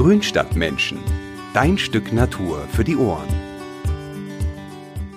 Grünstadtmenschen. 0.00 0.98
Dein 1.52 1.76
Stück 1.76 2.10
Natur 2.10 2.66
für 2.72 2.84
die 2.84 2.96
Ohren. 2.96 3.28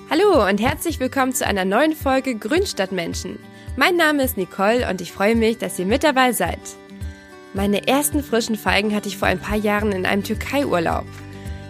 Hallo 0.10 0.46
und 0.46 0.60
herzlich 0.60 1.00
willkommen 1.00 1.32
zu 1.32 1.48
einer 1.48 1.63
neuen 1.63 1.94
Folge 1.94 2.36
Grünstadtmenschen. 2.36 3.40
Mein 3.78 3.96
Name 3.96 4.24
ist 4.24 4.36
Nicole 4.36 4.90
und 4.90 5.00
ich 5.00 5.14
freue 5.14 5.38
mich, 5.38 5.58
dass 5.58 5.80
ihr 5.80 5.86
mit 5.86 6.04
dabei 6.04 6.34
seid. 6.34 6.60
Meine 7.54 7.88
ersten 7.88 8.21
frischen 8.21 8.57
Feigen 8.57 8.93
hatte 8.93 9.07
ich 9.07 9.16
vor 9.16 9.30
ein 9.30 9.39
paar 9.39 9.55
Jahren 9.55 9.93
in 9.93 10.05
einem 10.05 10.25
Türkei-Urlaub. 10.25 11.05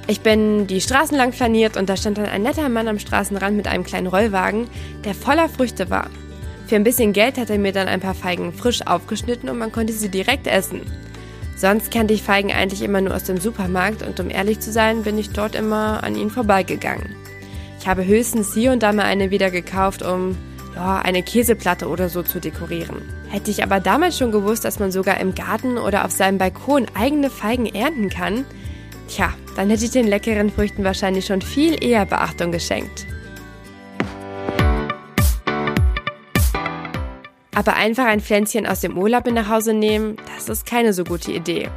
Ich 0.07 0.21
bin 0.21 0.65
die 0.65 0.81
Straßen 0.81 1.15
lang 1.15 1.33
flaniert 1.33 1.77
und 1.77 1.89
da 1.89 1.95
stand 1.95 2.17
dann 2.17 2.25
ein 2.25 2.41
netter 2.41 2.67
Mann 2.67 2.87
am 2.87 2.97
Straßenrand 2.97 3.55
mit 3.55 3.67
einem 3.67 3.83
kleinen 3.83 4.07
Rollwagen, 4.07 4.67
der 5.05 5.13
voller 5.13 5.49
Früchte 5.49 5.91
war. 5.91 6.09
Für 6.65 6.77
ein 6.77 6.83
bisschen 6.83 7.13
Geld 7.13 7.37
hat 7.37 7.51
er 7.51 7.59
mir 7.59 7.73
dann 7.73 7.87
ein 7.87 8.01
paar 8.01 8.15
Feigen 8.15 8.53
frisch 8.53 8.87
aufgeschnitten 8.87 9.49
und 9.49 9.59
man 9.59 9.71
konnte 9.71 9.93
sie 9.93 10.09
direkt 10.09 10.47
essen. 10.47 10.81
Sonst 11.55 11.91
kannte 11.91 12.13
ich 12.13 12.23
Feigen 12.23 12.51
eigentlich 12.51 12.81
immer 12.81 13.01
nur 13.01 13.15
aus 13.15 13.23
dem 13.23 13.37
Supermarkt 13.37 14.01
und 14.01 14.19
um 14.19 14.29
ehrlich 14.29 14.59
zu 14.59 14.71
sein, 14.71 15.03
bin 15.03 15.17
ich 15.17 15.31
dort 15.31 15.55
immer 15.55 16.03
an 16.03 16.15
ihnen 16.15 16.31
vorbeigegangen. 16.31 17.15
Ich 17.79 17.87
habe 17.87 18.05
höchstens 18.05 18.53
hier 18.53 18.71
und 18.71 18.81
da 18.81 18.93
mal 18.93 19.03
eine 19.03 19.29
wieder 19.29 19.51
gekauft, 19.51 20.03
um 20.03 20.37
ja, 20.75 20.99
eine 20.99 21.21
Käseplatte 21.21 21.87
oder 21.87 22.09
so 22.09 22.23
zu 22.23 22.39
dekorieren. 22.39 23.01
Hätte 23.29 23.51
ich 23.51 23.63
aber 23.63 23.79
damals 23.79 24.17
schon 24.17 24.31
gewusst, 24.31 24.65
dass 24.65 24.79
man 24.79 24.91
sogar 24.91 25.19
im 25.19 25.35
Garten 25.35 25.77
oder 25.77 26.05
auf 26.05 26.11
seinem 26.11 26.37
Balkon 26.37 26.85
eigene 26.93 27.29
Feigen 27.29 27.65
ernten 27.65 28.09
kann, 28.09 28.45
tja, 29.07 29.33
dann 29.55 29.69
hätte 29.69 29.85
ich 29.85 29.91
den 29.91 30.07
leckeren 30.07 30.49
Früchten 30.49 30.83
wahrscheinlich 30.83 31.25
schon 31.25 31.41
viel 31.41 31.83
eher 31.83 32.05
Beachtung 32.05 32.51
geschenkt. 32.51 33.05
Aber 37.55 37.75
einfach 37.75 38.05
ein 38.05 38.19
Pflänzchen 38.19 38.65
aus 38.65 38.79
dem 38.79 38.97
Urlaub 38.97 39.25
mit 39.25 39.35
nach 39.35 39.47
Hause 39.47 39.73
nehmen, 39.73 40.17
das 40.35 40.49
ist 40.49 40.65
keine 40.65 40.91
so 40.91 41.03
gute 41.03 41.31
Idee. 41.31 41.69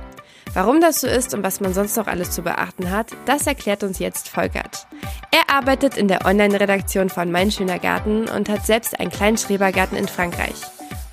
Warum 0.55 0.81
das 0.81 1.01
so 1.01 1.07
ist 1.07 1.35
und 1.35 1.43
was 1.43 1.61
man 1.61 1.75
sonst 1.75 1.97
noch 1.99 2.07
alles 2.07 2.31
zu 2.31 2.41
beachten 2.41 2.91
hat, 2.91 3.09
das 3.27 3.47
erklärt 3.47 3.83
uns 3.83 3.99
jetzt 3.99 4.31
Volkert. 4.31 4.87
Er 5.31 5.55
arbeitet 5.55 5.99
in 5.99 6.09
der 6.09 6.25
Online-Redaktion 6.25 7.11
von 7.11 7.31
Mein 7.31 7.51
Schöner 7.51 7.79
Garten 7.79 8.27
und 8.27 8.49
hat 8.49 8.65
selbst 8.65 8.99
einen 8.99 9.11
kleinen 9.11 9.37
Schrebergarten 9.37 9.99
in 9.99 10.09
Frankreich. 10.09 10.55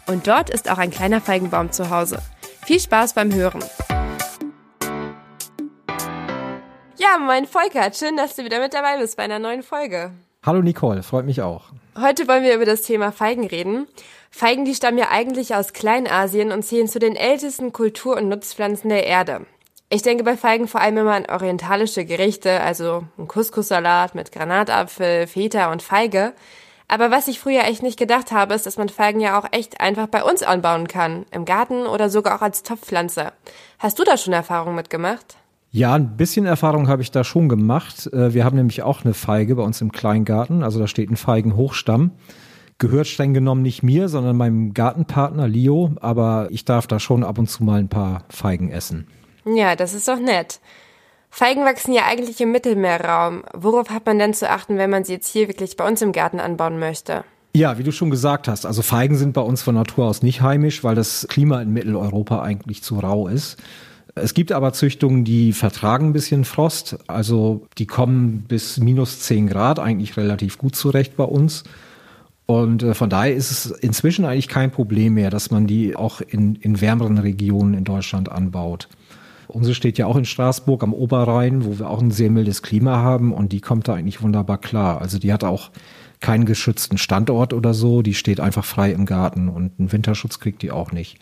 Und 0.08 0.28
dort 0.28 0.50
ist 0.50 0.72
auch 0.72 0.77
ein 0.77 0.92
kleiner 0.92 1.20
Feigenbaum 1.20 1.73
zu 1.73 1.89
Hause. 1.89 2.20
Viel 2.66 2.80
Spaß 2.80 3.14
beim 3.14 3.33
Hören! 3.33 3.64
Ja, 6.95 7.17
mein 7.20 7.48
Volkert, 7.48 7.98
schön, 7.98 8.16
dass 8.16 8.38
du 8.38 8.45
wieder 8.45 8.61
mit 8.61 8.73
dabei 8.73 8.98
bist 8.98 9.17
bei 9.17 9.23
einer 9.23 9.39
neuen 9.39 9.64
Folge. 9.64 10.11
Hallo 10.45 10.61
Nicole, 10.61 11.03
freut 11.03 11.25
mich 11.25 11.42
auch. 11.42 11.66
Heute 12.00 12.27
wollen 12.27 12.44
wir 12.44 12.55
über 12.55 12.66
das 12.66 12.83
Thema 12.83 13.11
Feigen 13.11 13.45
reden. 13.45 13.88
Feigen, 14.36 14.66
die 14.66 14.73
stammen 14.73 14.98
ja 14.98 15.09
eigentlich 15.12 15.53
aus 15.53 15.73
Kleinasien 15.73 16.52
und 16.52 16.64
zählen 16.64 16.88
zu 16.88 16.98
den 16.98 17.16
ältesten 17.16 17.72
Kultur- 17.72 18.17
und 18.17 18.30
Nutzpflanzen 18.30 18.89
der 18.89 19.06
Erde. 19.06 19.45
Ich 19.89 20.02
denke 20.02 20.23
bei 20.23 20.36
Feigen 20.36 20.67
vor 20.67 20.81
allem 20.81 20.98
immer 20.98 21.14
an 21.14 21.28
orientalische 21.28 22.03
Gerichte, 22.03 22.59
also 22.61 23.04
ein 23.20 23.28
Couscous-Salat 23.28 24.16
mit 24.16 24.31
Granatapfel, 24.31 25.28
Feta 25.28 25.72
und 25.72 25.84
Feige. 25.84 26.34
Aber 26.88 27.11
was 27.11 27.28
ich 27.28 27.39
früher 27.39 27.66
echt 27.66 27.84
nicht 27.84 28.00
gedacht 28.00 28.31
habe, 28.31 28.56
ist, 28.56 28.66
dass 28.66 28.78
man 28.78 28.89
Feigen 28.89 29.20
ja 29.20 29.39
auch 29.39 29.45
echt 29.52 29.80
einfach 29.80 30.08
bei 30.08 30.23
uns 30.23 30.42
anbauen 30.42 30.88
kann. 30.88 31.28
Im 31.30 31.45
Garten 31.45 31.86
oder 31.86 32.09
sogar 32.09 32.36
auch 32.36 32.42
als 32.42 32.64
Topfpflanze. 32.64 33.34
Hast 33.78 34.00
du 34.00 34.04
da 34.04 34.17
schon 34.17 34.34
Erfahrungen 34.34 34.76
mitgemacht? 34.76 35.38
Ja, 35.70 35.94
ein 35.94 36.17
bisschen 36.17 36.48
Erfahrung 36.48 36.88
habe 36.88 37.04
ich 37.04 37.11
da 37.11 37.23
schon 37.23 37.50
gemacht. 37.50 38.11
Äh, 38.11 38.34
wir 38.34 38.45
haben 38.45 38.58
nämlich 38.58 38.81
auch 38.81 39.06
eine 39.06 39.14
Feige 39.14 39.56
bei 39.56 39.64
uns 39.64 39.80
im 39.80 39.92
Kleingarten. 39.92 40.64
Also 40.64 40.80
da 40.80 40.88
steht 40.88 41.11
ein 41.11 41.17
Feigenhochstamm 41.17 42.14
gehört 42.84 43.08
streng 43.08 43.34
genommen 43.34 43.62
nicht 43.62 43.81
mir, 43.81 44.09
sondern 44.09 44.36
meinem 44.36 44.73
Gartenpartner 44.73 45.48
Leo, 45.48 45.92
aber 46.02 46.50
ich 46.52 46.66
darf 46.66 46.86
da 46.86 47.00
schon 47.00 47.23
ab 47.23 47.38
und 47.39 47.50
zu 47.50 47.64
mal 47.64 47.80
ein 47.80 47.88
paar 47.88 48.26
Feigen 48.28 48.72
essen. 48.72 49.08
Ja, 49.45 49.78
das 49.78 49.94
ist 49.94 50.09
doch 50.09 50.20
nett. 50.20 50.59
Feigen 51.30 51.64
wachsen 51.64 51.94
ja 51.94 52.04
eigentlich 52.06 52.42
im 52.42 52.52
Mittelmeerraum. 52.52 53.44
Worauf 53.54 53.89
hat 53.89 54.06
man 54.06 54.20
denn 54.20 54.34
zu 54.34 54.50
achten, 54.50 54.78
wenn 54.78 54.89
man 54.89 55.06
sie 55.06 55.14
jetzt 55.14 55.31
hier 55.31 55.48
wirklich 55.48 55.77
bei 55.77 55.88
uns 55.88 56.02
im 56.02 56.11
Garten 56.11 56.42
anbauen 56.42 56.77
möchte? 56.77 57.23
Ja, 57.55 57.77
wie 57.77 57.83
du 57.83 57.94
schon 57.94 58.10
gesagt 58.10 58.49
hast, 58.49 58.66
also 58.66 58.82
Feigen 58.82 59.15
sind 59.15 59.32
bei 59.32 59.42
uns 59.42 59.61
von 59.61 59.76
Natur 59.76 60.05
aus 60.08 60.21
nicht 60.21 60.42
heimisch, 60.42 60.83
weil 60.83 60.95
das 60.95 61.26
Klima 61.30 61.61
in 61.61 61.71
Mitteleuropa 61.71 62.42
eigentlich 62.42 62.83
zu 62.83 63.00
rau 63.00 63.30
ist. 63.30 63.58
Es 64.15 64.33
gibt 64.33 64.52
aber 64.52 64.73
Züchtungen, 64.73 65.23
die 65.23 65.54
vertragen 65.54 66.08
ein 66.08 66.14
bisschen 66.14 66.44
Frost, 66.44 66.98
also 67.08 67.65
die 67.77 67.88
kommen 67.88 68.44
bis 68.48 68.77
minus 68.77 69.21
10 69.21 69.48
Grad 69.48 69.80
eigentlich 69.80 70.17
relativ 70.17 70.58
gut 70.58 70.76
zurecht 70.76 71.15
bei 71.15 71.23
uns. 71.23 71.64
Und 72.53 72.83
äh, 72.83 72.93
von 72.93 73.09
daher 73.09 73.33
ist 73.33 73.49
es 73.49 73.65
inzwischen 73.71 74.25
eigentlich 74.25 74.47
kein 74.47 74.69
Problem 74.69 75.15
mehr, 75.15 75.31
dass 75.31 75.49
man 75.49 75.65
die 75.65 75.95
auch 75.95 76.21
in, 76.21 76.55
in 76.55 76.81
wärmeren 76.81 77.17
Regionen 77.17 77.73
in 77.73 77.83
Deutschland 77.83 78.31
anbaut. 78.31 78.89
Unsere 79.47 79.73
steht 79.73 79.97
ja 79.97 80.05
auch 80.05 80.15
in 80.15 80.25
Straßburg 80.25 80.83
am 80.83 80.93
Oberrhein, 80.93 81.65
wo 81.65 81.80
wir 81.80 81.89
auch 81.89 82.02
ein 82.02 82.11
sehr 82.11 82.30
mildes 82.30 82.61
Klima 82.61 82.97
haben 82.97 83.33
und 83.33 83.52
die 83.52 83.59
kommt 83.59 83.87
da 83.87 83.95
eigentlich 83.95 84.21
wunderbar 84.21 84.59
klar. 84.59 85.02
Also 85.02 85.17
die 85.17 85.33
hat 85.33 85.43
auch 85.43 85.71
keinen 86.19 86.45
geschützten 86.45 86.97
Standort 86.97 87.53
oder 87.53 87.73
so, 87.73 88.03
die 88.03 88.14
steht 88.14 88.39
einfach 88.39 88.65
frei 88.65 88.91
im 88.91 89.05
Garten 89.05 89.49
und 89.49 89.80
einen 89.80 89.91
Winterschutz 89.91 90.39
kriegt 90.39 90.61
die 90.61 90.71
auch 90.71 90.91
nicht. 90.91 91.17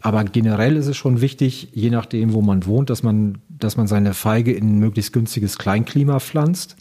Aber 0.00 0.22
generell 0.24 0.76
ist 0.76 0.86
es 0.86 0.96
schon 0.96 1.20
wichtig, 1.20 1.68
je 1.72 1.90
nachdem, 1.90 2.32
wo 2.32 2.42
man 2.42 2.64
wohnt, 2.64 2.90
dass 2.90 3.02
man, 3.02 3.38
dass 3.48 3.76
man 3.76 3.86
seine 3.86 4.14
Feige 4.14 4.52
in 4.52 4.76
ein 4.76 4.78
möglichst 4.78 5.12
günstiges 5.12 5.58
Kleinklima 5.58 6.20
pflanzt. 6.20 6.76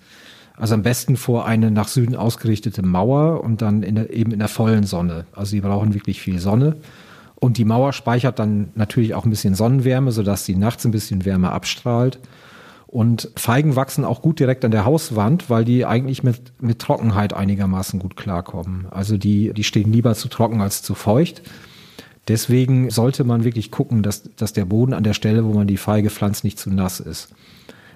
Also 0.56 0.76
am 0.76 0.84
besten 0.84 1.18
vor 1.18 1.46
eine 1.46 1.72
nach 1.72 1.88
Süden 1.88 2.16
ausgerichtete 2.16 2.84
Mauer 2.84 3.44
und 3.44 3.62
dann 3.62 3.82
in 3.82 3.96
der, 3.96 4.14
eben 4.14 4.32
in 4.32 4.40
der 4.40 4.48
vollen 4.48 4.84
Sonne. 4.84 5.26
Also 5.34 5.56
die 5.56 5.62
brauchen 5.62 5.94
wirklich 5.94 6.22
viel 6.22 6.40
Sonne. 6.40 6.76
Und 7.36 7.58
die 7.58 7.66
Mauer 7.66 7.92
speichert 7.92 8.40
dann 8.40 8.70
natürlich 8.76 9.16
auch 9.16 9.26
ein 9.26 9.30
bisschen 9.30 9.56
Sonnenwärme, 9.56 10.12
sodass 10.12 10.46
sie 10.46 10.56
nachts 10.56 10.86
ein 10.86 10.92
bisschen 10.92 11.26
Wärme 11.26 11.52
abstrahlt. 11.52 12.20
Und 12.88 13.32
Feigen 13.36 13.76
wachsen 13.76 14.06
auch 14.06 14.22
gut 14.22 14.40
direkt 14.40 14.64
an 14.64 14.70
der 14.70 14.86
Hauswand, 14.86 15.50
weil 15.50 15.66
die 15.66 15.84
eigentlich 15.84 16.22
mit, 16.22 16.54
mit 16.62 16.78
Trockenheit 16.78 17.34
einigermaßen 17.34 18.00
gut 18.00 18.16
klarkommen. 18.16 18.86
Also 18.92 19.18
die, 19.18 19.52
die 19.52 19.64
stehen 19.64 19.92
lieber 19.92 20.14
zu 20.14 20.28
trocken 20.28 20.62
als 20.62 20.84
zu 20.84 20.94
feucht. 20.94 21.42
Deswegen 22.28 22.92
sollte 22.92 23.24
man 23.24 23.44
wirklich 23.44 23.72
gucken, 23.72 24.04
dass, 24.04 24.30
dass 24.36 24.54
der 24.54 24.66
Boden 24.66 24.94
an 24.94 25.04
der 25.04 25.14
Stelle, 25.14 25.44
wo 25.44 25.54
man 25.54 25.68
die 25.68 25.78
Feige 25.78 26.12
pflanzt, 26.12 26.44
nicht 26.44 26.60
zu 26.60 26.70
nass 26.70 27.00
ist. 27.00 27.30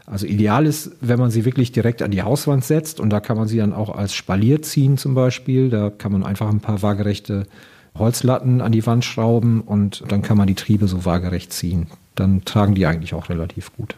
Also 0.08 0.26
ideal 0.26 0.66
ist, 0.66 0.92
wenn 1.02 1.20
man 1.20 1.32
sie 1.32 1.44
wirklich 1.44 1.74
direkt 1.74 2.02
an 2.02 2.12
die 2.12 2.24
Hauswand 2.24 2.64
setzt 2.64 3.02
und 3.02 3.10
da 3.10 3.20
kann 3.20 3.36
man 3.36 3.50
sie 3.50 3.58
dann 3.58 3.74
auch 3.74 3.94
als 3.94 4.16
Spalier 4.16 4.62
ziehen 4.62 4.98
zum 4.98 5.14
Beispiel. 5.14 5.70
Da 5.70 5.90
kann 5.90 6.14
man 6.14 6.24
einfach 6.24 6.50
ein 6.50 6.62
paar 6.62 6.82
waagerechte 6.82 7.46
Holzlatten 7.94 8.62
an 8.62 8.72
die 8.72 8.86
Wand 8.86 9.04
schrauben 9.04 9.60
und 9.60 10.04
dann 10.08 10.22
kann 10.22 10.38
man 10.38 10.48
die 10.48 10.56
Triebe 10.56 10.88
so 10.88 11.04
waagerecht 11.04 11.52
ziehen. 11.52 11.88
Dann 12.16 12.46
tragen 12.46 12.74
die 12.74 12.86
eigentlich 12.86 13.14
auch 13.14 13.28
relativ 13.28 13.76
gut. 13.76 13.98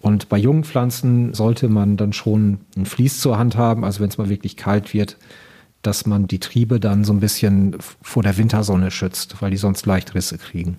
Und 0.00 0.28
bei 0.28 0.38
jungen 0.38 0.64
Pflanzen 0.64 1.34
sollte 1.34 1.68
man 1.68 1.96
dann 1.96 2.12
schon 2.12 2.58
ein 2.76 2.84
Vlies 2.84 3.20
zur 3.20 3.38
Hand 3.38 3.56
haben, 3.56 3.84
also 3.84 4.00
wenn 4.00 4.08
es 4.08 4.18
mal 4.18 4.28
wirklich 4.28 4.56
kalt 4.56 4.92
wird, 4.92 5.18
dass 5.82 6.04
man 6.04 6.26
die 6.26 6.40
Triebe 6.40 6.80
dann 6.80 7.04
so 7.04 7.12
ein 7.12 7.20
bisschen 7.20 7.76
vor 8.02 8.24
der 8.24 8.36
Wintersonne 8.36 8.90
schützt, 8.90 9.40
weil 9.40 9.52
die 9.52 9.56
sonst 9.56 9.86
leicht 9.86 10.16
Risse 10.16 10.36
kriegen. 10.36 10.78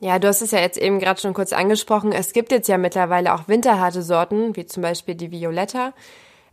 Ja, 0.00 0.18
du 0.18 0.28
hast 0.28 0.40
es 0.40 0.50
ja 0.50 0.60
jetzt 0.60 0.78
eben 0.78 0.98
gerade 0.98 1.20
schon 1.20 1.34
kurz 1.34 1.52
angesprochen. 1.52 2.12
Es 2.12 2.32
gibt 2.32 2.52
jetzt 2.52 2.68
ja 2.68 2.78
mittlerweile 2.78 3.34
auch 3.34 3.48
winterharte 3.48 4.02
Sorten, 4.02 4.56
wie 4.56 4.64
zum 4.64 4.82
Beispiel 4.82 5.14
die 5.14 5.30
Violetta. 5.30 5.92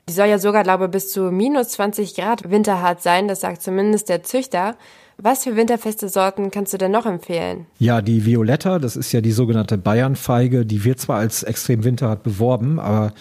Die 0.09 0.13
soll 0.13 0.27
ja 0.27 0.37
sogar, 0.37 0.63
glaube 0.63 0.85
ich, 0.85 0.91
bis 0.91 1.11
zu 1.11 1.31
minus 1.31 1.69
20 1.69 2.15
Grad 2.15 2.49
winterhart 2.49 3.01
sein. 3.01 3.29
Das 3.29 3.41
sagt 3.41 3.61
zumindest 3.61 4.09
der 4.09 4.23
Züchter. 4.23 4.75
Was 5.17 5.45
für 5.45 5.55
winterfeste 5.55 6.09
Sorten 6.09 6.51
kannst 6.51 6.73
du 6.73 6.77
denn 6.77 6.91
noch 6.91 7.05
empfehlen? 7.05 7.65
Ja, 7.79 8.01
die 8.01 8.25
Violetta, 8.25 8.79
das 8.79 8.95
ist 8.95 9.13
ja 9.13 9.21
die 9.21 9.31
sogenannte 9.31 9.77
Bayernfeige, 9.77 10.65
die 10.65 10.83
wird 10.83 10.99
zwar 10.99 11.17
als 11.17 11.43
extrem 11.43 11.83
winterhart 11.83 12.23
beworben, 12.23 12.79
aber 12.79 13.13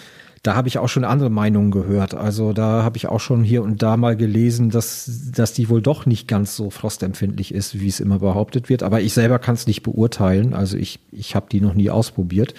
da 0.47 0.55
habe 0.55 0.69
ich 0.69 0.79
auch 0.79 0.89
schon 0.89 1.05
andere 1.05 1.29
Meinungen 1.29 1.73
gehört. 1.73 2.15
Also 2.15 2.53
da 2.53 2.85
habe 2.85 2.97
ich 2.97 3.09
auch 3.09 3.19
schon 3.19 3.43
hier 3.43 3.65
und 3.65 3.83
da 3.83 3.97
mal 3.97 4.17
gelesen, 4.17 4.71
dass, 4.71 5.31
dass 5.33 5.53
die 5.53 5.69
wohl 5.69 5.83
doch 5.83 6.07
nicht 6.07 6.29
ganz 6.29 6.55
so 6.55 6.71
frostempfindlich 6.71 7.53
ist, 7.53 7.81
wie 7.81 7.89
es 7.89 7.99
immer 7.99 8.21
behauptet 8.21 8.69
wird. 8.69 8.85
Aber 8.85 9.01
ich 9.01 9.13
selber 9.13 9.41
kann 9.41 9.57
es 9.57 9.67
nicht 9.67 9.83
beurteilen. 9.83 10.55
Also 10.55 10.77
ich, 10.77 11.01
ich 11.11 11.35
habe 11.35 11.47
die 11.51 11.61
noch 11.61 11.75
nie 11.75 11.91
ausprobiert. 11.91 12.55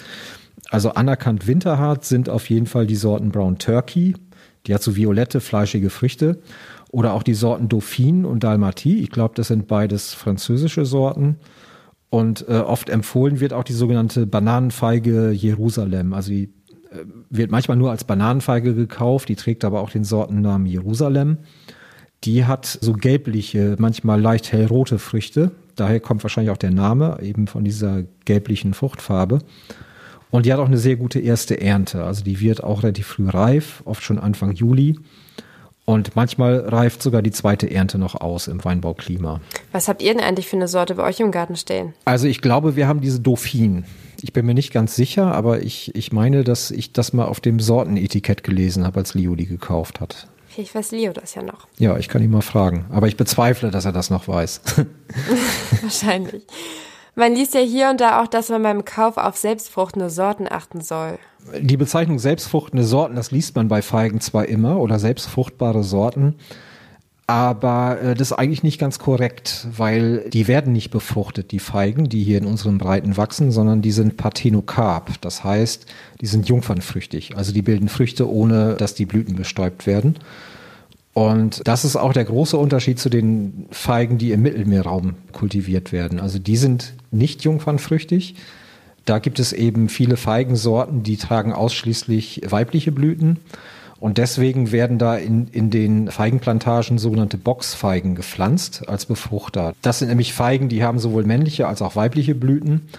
Also 0.70 0.92
anerkannt 0.92 1.48
winterhart 1.48 2.04
sind 2.04 2.30
auf 2.30 2.50
jeden 2.50 2.66
Fall 2.66 2.88
die 2.88 2.98
Sorten 2.98 3.32
Brown 3.32 3.58
Turkey. 3.58 4.16
Die 4.66 4.74
hat 4.74 4.84
so 4.84 4.98
violette, 4.98 5.40
fleischige 5.40 5.90
Früchte. 5.90 6.40
Oder 6.92 7.14
auch 7.14 7.24
die 7.24 7.36
Sorten 7.36 7.70
Dauphine 7.70 8.28
und 8.28 8.44
Dalmatie. 8.44 9.00
Ich 9.00 9.12
glaube, 9.12 9.36
das 9.36 9.48
sind 9.48 9.68
beides 9.68 10.14
französische 10.14 10.86
Sorten. 10.86 11.38
Und 12.10 12.48
äh, 12.50 12.60
oft 12.60 12.90
empfohlen 12.90 13.40
wird 13.40 13.54
auch 13.54 13.64
die 13.64 13.74
sogenannte 13.74 14.26
Bananenfeige 14.26 15.32
Jerusalem. 15.32 16.14
Also 16.14 16.32
die 16.32 16.50
wird 17.30 17.52
manchmal 17.52 17.78
nur 17.78 17.92
als 17.92 18.04
Bananenfeige 18.04 18.74
gekauft, 18.74 19.30
die 19.30 19.36
trägt 19.36 19.66
aber 19.66 19.82
auch 19.82 19.90
den 19.90 20.04
Sortennamen 20.04 20.66
Jerusalem. 20.66 21.38
Die 22.24 22.46
hat 22.46 22.66
so 22.66 22.94
gelbliche, 22.94 23.76
manchmal 23.78 24.20
leicht 24.20 24.52
hellrote 24.52 25.00
Früchte. 25.00 25.52
Daher 25.76 26.00
kommt 26.00 26.24
wahrscheinlich 26.24 26.52
auch 26.52 26.58
der 26.58 26.72
Name, 26.72 27.20
eben 27.22 27.48
von 27.48 27.64
dieser 27.64 28.04
gelblichen 28.26 28.74
Fruchtfarbe. 28.74 29.40
Und 30.32 30.46
die 30.46 30.52
hat 30.52 30.60
auch 30.60 30.68
eine 30.68 30.78
sehr 30.78 30.96
gute 30.96 31.20
erste 31.20 31.62
Ernte. 31.62 32.04
Also 32.04 32.24
die 32.24 32.40
wird 32.40 32.64
auch 32.64 32.84
relativ 32.84 33.08
früh 33.08 33.30
reif, 33.30 33.82
oft 33.86 34.04
schon 34.04 34.18
Anfang 34.18 34.54
Juli. 34.54 34.98
Und 35.86 36.18
manchmal 36.18 36.68
reift 36.68 37.02
sogar 37.02 37.22
die 37.22 37.32
zweite 37.32 37.72
Ernte 37.72 37.98
noch 37.98 38.16
aus 38.16 38.50
im 38.50 38.64
Weinbauklima. 38.66 39.40
Was 39.72 39.88
habt 39.88 40.02
ihr 40.02 40.14
denn 40.14 40.22
eigentlich 40.22 40.48
für 40.48 40.58
eine 40.58 40.68
Sorte 40.68 40.96
bei 40.96 41.04
euch 41.04 41.22
im 41.22 41.32
Garten 41.32 41.56
stehen? 41.56 41.94
Also 42.04 42.28
ich 42.28 42.42
glaube, 42.42 42.76
wir 42.76 42.90
haben 42.90 43.00
diese 43.00 43.22
Dauphine. 43.22 43.84
Ich 44.22 44.34
bin 44.34 44.46
mir 44.46 44.54
nicht 44.54 44.74
ganz 44.74 44.96
sicher, 44.96 45.34
aber 45.34 45.62
ich, 45.62 45.94
ich 45.96 46.12
meine, 46.12 46.44
dass 46.44 46.72
ich 46.72 46.92
das 46.92 47.14
mal 47.14 47.26
auf 47.26 47.40
dem 47.40 47.60
Sortenetikett 47.60 48.44
gelesen 48.44 48.86
habe, 48.86 49.00
als 49.00 49.14
Leo 49.14 49.36
die 49.36 49.46
gekauft 49.46 50.00
hat. 50.00 50.28
Vielleicht 50.48 50.74
weiß 50.74 50.92
Leo 50.92 51.14
das 51.14 51.36
ja 51.36 51.44
noch. 51.44 51.68
Ja, 51.78 51.98
ich 51.98 52.08
kann 52.08 52.24
ihn 52.24 52.32
mal 52.32 52.42
fragen. 52.42 52.86
Aber 52.90 53.08
ich 53.08 53.16
bezweifle, 53.16 53.70
dass 53.70 53.86
er 53.86 53.92
das 53.92 54.10
noch 54.10 54.28
weiß. 54.28 54.62
Wahrscheinlich. 55.84 56.48
Man 57.14 57.34
liest 57.34 57.54
ja 57.54 57.62
hier 57.62 57.90
und 57.90 58.02
da 58.02 58.22
auch, 58.22 58.28
dass 58.28 58.50
man 58.50 58.64
beim 58.64 58.86
Kauf 58.86 59.18
auf 59.18 59.38
selbstfruchtende 59.38 60.10
Sorten 60.10 60.48
achten 60.50 60.82
soll. 60.82 61.18
Die 61.60 61.78
Bezeichnung 61.78 62.20
selbstfruchtende 62.20 62.84
Sorten, 62.84 63.16
das 63.16 63.32
liest 63.32 63.56
man 63.56 63.68
bei 63.68 63.82
Feigen 63.82 64.20
zwar 64.20 64.48
immer 64.48 64.80
oder 64.80 65.00
selbstfruchtbare 65.00 65.84
Sorten, 65.84 66.36
aber 67.28 68.02
äh, 68.02 68.16
das 68.16 68.32
ist 68.32 68.38
eigentlich 68.38 68.64
nicht 68.64 68.80
ganz 68.80 69.00
korrekt, 69.00 69.68
weil 69.76 70.30
die 70.30 70.48
werden 70.48 70.72
nicht 70.72 70.92
befruchtet, 70.92 71.52
die 71.52 71.60
Feigen, 71.60 72.08
die 72.08 72.24
hier 72.24 72.38
in 72.38 72.46
unseren 72.46 72.78
Breiten 72.78 73.18
wachsen, 73.18 73.52
sondern 73.52 73.82
die 73.82 73.92
sind 73.92 74.16
parthenokarp. 74.16 75.20
Das 75.22 75.44
heißt, 75.44 75.86
die 76.22 76.26
sind 76.26 76.48
jungfernfrüchtig. 76.48 77.36
Also 77.36 77.52
die 77.52 77.62
bilden 77.62 77.90
Früchte, 77.90 78.32
ohne 78.32 78.76
dass 78.76 78.96
die 78.96 79.06
Blüten 79.06 79.36
bestäubt 79.36 79.86
werden. 79.86 80.16
Und 81.14 81.68
das 81.68 81.84
ist 81.84 81.98
auch 81.98 82.14
der 82.14 82.26
große 82.26 82.56
Unterschied 82.56 83.00
zu 83.00 83.10
den 83.10 83.66
Feigen, 83.72 84.18
die 84.18 84.32
im 84.32 84.44
Mittelmeerraum 84.44 85.16
kultiviert 85.34 85.92
werden. 85.92 86.22
Also 86.22 86.40
die 86.40 86.58
sind 86.58 86.94
nicht 87.12 87.44
jungfernfrüchtig. 87.44 88.36
Da 89.04 89.20
gibt 89.20 89.40
es 89.40 89.52
eben 89.52 89.90
viele 89.90 90.16
Feigensorten, 90.16 91.04
die 91.04 91.18
tragen 91.18 91.52
ausschließlich 91.54 92.44
weibliche 92.48 92.92
Blüten. 92.92 93.40
Und 94.00 94.18
deswegen 94.18 94.72
werden 94.72 95.00
da 95.00 95.16
in, 95.18 95.48
in 95.48 95.70
den 95.70 96.12
Feigenplantagen 96.12 96.98
sogenannte 96.98 97.38
Boxfeigen 97.38 98.16
gepflanzt 98.16 98.88
als 98.88 99.06
Befruchter. 99.06 99.74
Das 99.82 100.00
sind 100.00 100.10
nämlich 100.10 100.34
Feigen, 100.34 100.70
die 100.70 100.84
haben 100.84 101.00
sowohl 101.00 101.24
männliche 101.24 101.68
als 101.68 101.82
auch 101.82 101.96
weibliche 101.96 102.36
Blüten. 102.36 102.90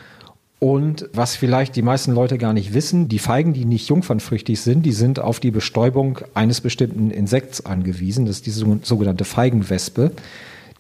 Und 0.60 1.08
was 1.12 1.36
vielleicht 1.36 1.76
die 1.76 1.82
meisten 1.82 2.12
Leute 2.12 2.36
gar 2.36 2.52
nicht 2.52 2.74
wissen, 2.74 3.08
die 3.08 3.20
Feigen, 3.20 3.52
die 3.52 3.64
nicht 3.64 3.88
jungfernfrüchtig 3.88 4.60
sind, 4.60 4.84
die 4.84 4.92
sind 4.92 5.20
auf 5.20 5.38
die 5.38 5.52
Bestäubung 5.52 6.18
eines 6.34 6.60
bestimmten 6.60 7.12
Insekts 7.12 7.64
angewiesen. 7.64 8.26
Das 8.26 8.36
ist 8.36 8.46
die 8.46 8.50
sogenannte 8.50 9.24
Feigenwespe. 9.24 10.10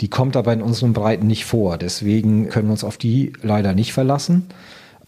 Die 0.00 0.08
kommt 0.08 0.36
aber 0.36 0.52
in 0.52 0.62
unseren 0.62 0.94
Breiten 0.94 1.28
nicht 1.28 1.44
vor. 1.44 1.78
Deswegen 1.78 2.48
können 2.48 2.68
wir 2.68 2.72
uns 2.72 2.84
auf 2.84 2.98
die 2.98 3.32
leider 3.42 3.72
nicht 3.72 3.92
verlassen. 3.92 4.48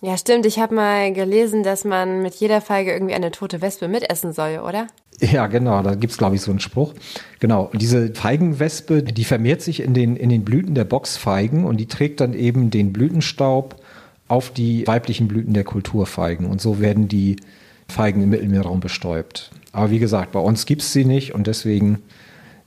Ja, 0.02 0.16
stimmt. 0.16 0.46
Ich 0.46 0.58
habe 0.58 0.74
mal 0.74 1.12
gelesen, 1.12 1.62
dass 1.62 1.84
man 1.84 2.22
mit 2.22 2.34
jeder 2.36 2.60
Feige 2.60 2.92
irgendwie 2.92 3.14
eine 3.14 3.32
tote 3.32 3.60
Wespe 3.60 3.88
mitessen 3.88 4.32
soll, 4.32 4.60
oder? 4.60 4.86
Ja, 5.32 5.46
genau, 5.46 5.82
da 5.82 5.94
gibt's 5.94 6.18
glaube 6.18 6.36
ich, 6.36 6.40
so 6.40 6.50
einen 6.50 6.60
Spruch. 6.60 6.94
Genau, 7.40 7.70
und 7.72 7.82
diese 7.82 8.14
Feigenwespe, 8.14 9.02
die 9.02 9.24
vermehrt 9.24 9.62
sich 9.62 9.80
in 9.80 9.94
den, 9.94 10.16
in 10.16 10.30
den 10.30 10.44
Blüten 10.44 10.74
der 10.74 10.84
Boxfeigen 10.84 11.64
und 11.64 11.76
die 11.76 11.86
trägt 11.86 12.20
dann 12.20 12.32
eben 12.34 12.70
den 12.70 12.92
Blütenstaub 12.92 13.76
auf 14.28 14.50
die 14.50 14.86
weiblichen 14.86 15.28
Blüten 15.28 15.54
der 15.54 15.64
Kulturfeigen. 15.64 16.46
Und 16.46 16.60
so 16.60 16.80
werden 16.80 17.08
die 17.08 17.36
Feigen 17.88 18.22
im 18.22 18.30
Mittelmeerraum 18.30 18.80
bestäubt. 18.80 19.50
Aber 19.72 19.90
wie 19.90 19.98
gesagt, 19.98 20.32
bei 20.32 20.40
uns 20.40 20.66
gibt's 20.66 20.92
sie 20.92 21.04
nicht 21.04 21.34
und 21.34 21.46
deswegen 21.46 21.98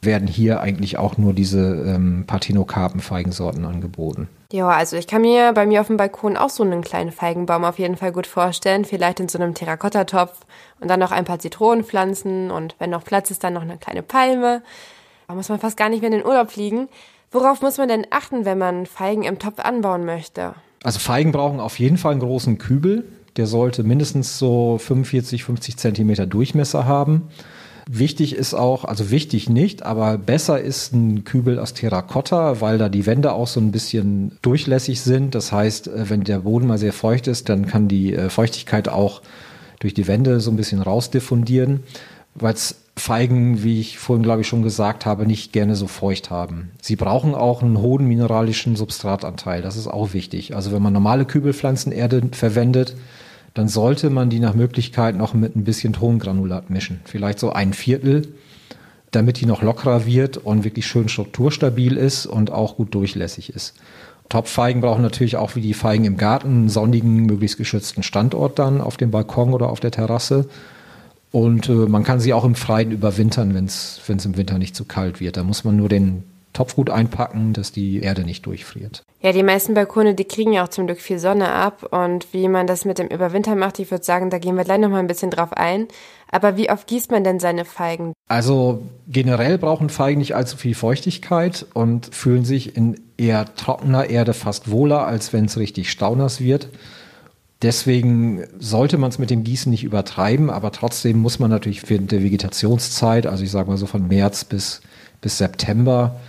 werden 0.05 0.27
hier 0.27 0.61
eigentlich 0.61 0.97
auch 0.97 1.17
nur 1.17 1.33
diese 1.33 1.59
ähm, 1.59 2.25
Parthenokarpen-Feigensorten 2.27 3.65
angeboten. 3.65 4.27
Ja, 4.51 4.69
also 4.69 4.95
ich 4.97 5.07
kann 5.07 5.21
mir 5.21 5.51
bei 5.53 5.65
mir 5.65 5.81
auf 5.81 5.87
dem 5.87 5.97
Balkon 5.97 6.37
auch 6.37 6.49
so 6.49 6.63
einen 6.63 6.83
kleinen 6.83 7.11
Feigenbaum 7.11 7.63
auf 7.63 7.79
jeden 7.79 7.97
Fall 7.97 8.11
gut 8.11 8.27
vorstellen. 8.27 8.85
Vielleicht 8.85 9.19
in 9.19 9.27
so 9.27 9.39
einem 9.39 9.55
Terrakottatopf 9.55 10.41
und 10.79 10.89
dann 10.89 10.99
noch 10.99 11.11
ein 11.11 11.25
paar 11.25 11.39
Zitronenpflanzen 11.39 12.51
und 12.51 12.75
wenn 12.77 12.91
noch 12.91 13.03
Platz 13.03 13.31
ist, 13.31 13.43
dann 13.43 13.53
noch 13.53 13.63
eine 13.63 13.77
kleine 13.77 14.03
Palme. 14.03 14.61
Da 15.27 15.33
muss 15.33 15.49
man 15.49 15.59
fast 15.59 15.77
gar 15.77 15.89
nicht 15.89 16.01
mehr 16.01 16.11
in 16.11 16.17
den 16.17 16.25
Urlaub 16.25 16.51
fliegen. 16.51 16.87
Worauf 17.31 17.61
muss 17.61 17.79
man 17.79 17.87
denn 17.87 18.05
achten, 18.11 18.45
wenn 18.45 18.59
man 18.59 18.85
Feigen 18.85 19.23
im 19.23 19.39
Topf 19.39 19.59
anbauen 19.59 20.05
möchte? 20.05 20.53
Also 20.83 20.99
Feigen 20.99 21.31
brauchen 21.31 21.59
auf 21.59 21.79
jeden 21.79 21.97
Fall 21.97 22.11
einen 22.11 22.21
großen 22.21 22.59
Kübel. 22.59 23.05
Der 23.37 23.47
sollte 23.47 23.83
mindestens 23.83 24.37
so 24.37 24.77
45, 24.77 25.43
50 25.43 25.77
Zentimeter 25.77 26.27
Durchmesser 26.27 26.85
haben. 26.85 27.29
Wichtig 27.89 28.35
ist 28.35 28.53
auch, 28.53 28.85
also 28.85 29.11
wichtig 29.11 29.49
nicht, 29.49 29.83
aber 29.83 30.17
besser 30.17 30.61
ist 30.61 30.93
ein 30.93 31.23
Kübel 31.25 31.59
aus 31.59 31.73
Terrakotta, 31.73 32.61
weil 32.61 32.77
da 32.77 32.87
die 32.87 33.05
Wände 33.05 33.33
auch 33.33 33.47
so 33.47 33.59
ein 33.59 33.71
bisschen 33.71 34.37
durchlässig 34.41 35.01
sind. 35.01 35.35
Das 35.35 35.51
heißt, 35.51 35.87
äh, 35.87 36.09
wenn 36.09 36.23
der 36.23 36.39
Boden 36.39 36.67
mal 36.67 36.77
sehr 36.77 36.93
feucht 36.93 37.27
ist, 37.27 37.49
dann 37.49 37.65
kann 37.65 37.87
die 37.87 38.13
äh, 38.13 38.29
Feuchtigkeit 38.29 38.87
auch 38.87 39.21
durch 39.79 39.93
die 39.93 40.07
Wände 40.07 40.39
so 40.39 40.49
ein 40.49 40.55
bisschen 40.55 40.81
rausdiffundieren, 40.81 41.83
weil 42.35 42.53
es 42.53 42.75
Feigen, 42.95 43.63
wie 43.63 43.81
ich 43.81 43.97
vorhin 43.97 44.23
glaube 44.23 44.41
ich 44.41 44.47
schon 44.47 44.61
gesagt 44.61 45.05
habe, 45.05 45.25
nicht 45.25 45.51
gerne 45.51 45.75
so 45.75 45.87
feucht 45.87 46.29
haben. 46.29 46.71
Sie 46.79 46.95
brauchen 46.95 47.33
auch 47.33 47.63
einen 47.63 47.79
hohen 47.79 48.07
mineralischen 48.07 48.75
Substratanteil. 48.75 49.61
Das 49.61 49.77
ist 49.77 49.87
auch 49.87 50.13
wichtig. 50.13 50.55
Also 50.55 50.71
wenn 50.71 50.81
man 50.81 50.93
normale 50.93 51.25
Kübelpflanzenerde 51.25 52.21
verwendet, 52.33 52.95
dann 53.53 53.67
sollte 53.67 54.09
man 54.09 54.29
die 54.29 54.39
nach 54.39 54.55
Möglichkeit 54.55 55.15
noch 55.15 55.33
mit 55.33 55.55
ein 55.55 55.63
bisschen 55.63 55.93
Tongranulat 55.93 56.69
mischen. 56.69 57.01
Vielleicht 57.05 57.39
so 57.39 57.51
ein 57.51 57.73
Viertel, 57.73 58.27
damit 59.11 59.39
die 59.39 59.45
noch 59.45 59.61
lockerer 59.61 60.05
wird 60.05 60.37
und 60.37 60.63
wirklich 60.63 60.87
schön 60.87 61.07
strukturstabil 61.07 61.97
ist 61.97 62.25
und 62.25 62.51
auch 62.51 62.77
gut 62.77 62.95
durchlässig 62.95 63.53
ist. 63.53 63.75
Topfeigen 64.29 64.81
brauchen 64.81 65.03
natürlich 65.03 65.37
auch 65.37 65.55
wie 65.55 65.61
die 65.61 65.75
Feigen 65.75 66.05
im 66.05 66.17
Garten 66.17 66.47
einen 66.47 66.69
sonnigen, 66.69 67.25
möglichst 67.27 67.57
geschützten 67.57 68.01
Standort 68.01 68.57
dann 68.57 68.81
auf 68.81 68.97
dem 68.97 69.11
Balkon 69.11 69.53
oder 69.53 69.69
auf 69.69 69.79
der 69.79 69.91
Terrasse. 69.91 70.47
Und 71.31 71.69
äh, 71.69 71.73
man 71.73 72.03
kann 72.03 72.19
sie 72.19 72.33
auch 72.33 72.45
im 72.45 72.55
Freien 72.55 72.91
überwintern, 72.91 73.53
wenn 73.53 73.65
es 73.65 73.99
im 74.07 74.37
Winter 74.37 74.57
nicht 74.57 74.75
zu 74.75 74.85
kalt 74.85 75.19
wird. 75.19 75.37
Da 75.37 75.43
muss 75.43 75.63
man 75.63 75.75
nur 75.75 75.89
den 75.89 76.23
Topf 76.53 76.75
gut 76.75 76.89
einpacken, 76.89 77.53
dass 77.53 77.71
die 77.71 77.99
Erde 77.99 78.23
nicht 78.23 78.45
durchfriert. 78.45 79.03
Ja, 79.21 79.31
die 79.31 79.43
meisten 79.43 79.73
Balkone, 79.73 80.15
die 80.15 80.25
kriegen 80.25 80.53
ja 80.53 80.63
auch 80.63 80.69
zum 80.69 80.85
Glück 80.85 80.99
viel 80.99 81.17
Sonne 81.17 81.49
ab. 81.49 81.87
Und 81.91 82.33
wie 82.33 82.47
man 82.47 82.67
das 82.67 82.85
mit 82.85 82.99
dem 82.99 83.07
Überwintern 83.07 83.57
macht, 83.57 83.79
ich 83.79 83.89
würde 83.89 84.03
sagen, 84.03 84.29
da 84.29 84.37
gehen 84.37 84.55
wir 84.55 84.63
gleich 84.63 84.79
nochmal 84.79 84.99
ein 84.99 85.07
bisschen 85.07 85.31
drauf 85.31 85.53
ein. 85.53 85.87
Aber 86.29 86.57
wie 86.57 86.69
oft 86.69 86.87
gießt 86.87 87.11
man 87.11 87.23
denn 87.23 87.39
seine 87.39 87.65
Feigen? 87.65 88.13
Also 88.27 88.83
generell 89.07 89.57
brauchen 89.57 89.89
Feigen 89.89 90.19
nicht 90.19 90.35
allzu 90.35 90.57
viel 90.57 90.75
Feuchtigkeit 90.75 91.65
und 91.73 92.13
fühlen 92.13 92.45
sich 92.45 92.75
in 92.75 92.99
eher 93.17 93.53
trockener 93.55 94.09
Erde 94.09 94.33
fast 94.33 94.69
wohler, 94.69 95.05
als 95.05 95.33
wenn 95.33 95.45
es 95.45 95.57
richtig 95.57 95.89
staunass 95.89 96.39
wird. 96.39 96.69
Deswegen 97.61 98.43
sollte 98.59 98.97
man 98.97 99.09
es 99.09 99.19
mit 99.19 99.29
dem 99.29 99.45
Gießen 99.45 99.71
nicht 99.71 99.85
übertreiben, 99.85 100.49
aber 100.49 100.71
trotzdem 100.73 101.19
muss 101.19 101.39
man 101.39 101.49
natürlich 101.49 101.89
während 101.89 102.11
der 102.11 102.21
Vegetationszeit, 102.21 103.25
also 103.25 103.41
ich 103.43 103.51
sage 103.51 103.69
mal 103.69 103.77
so 103.77 103.85
von 103.85 104.07
März 104.09 104.43
bis, 104.43 104.81
bis 105.21 105.37
September, 105.37 106.19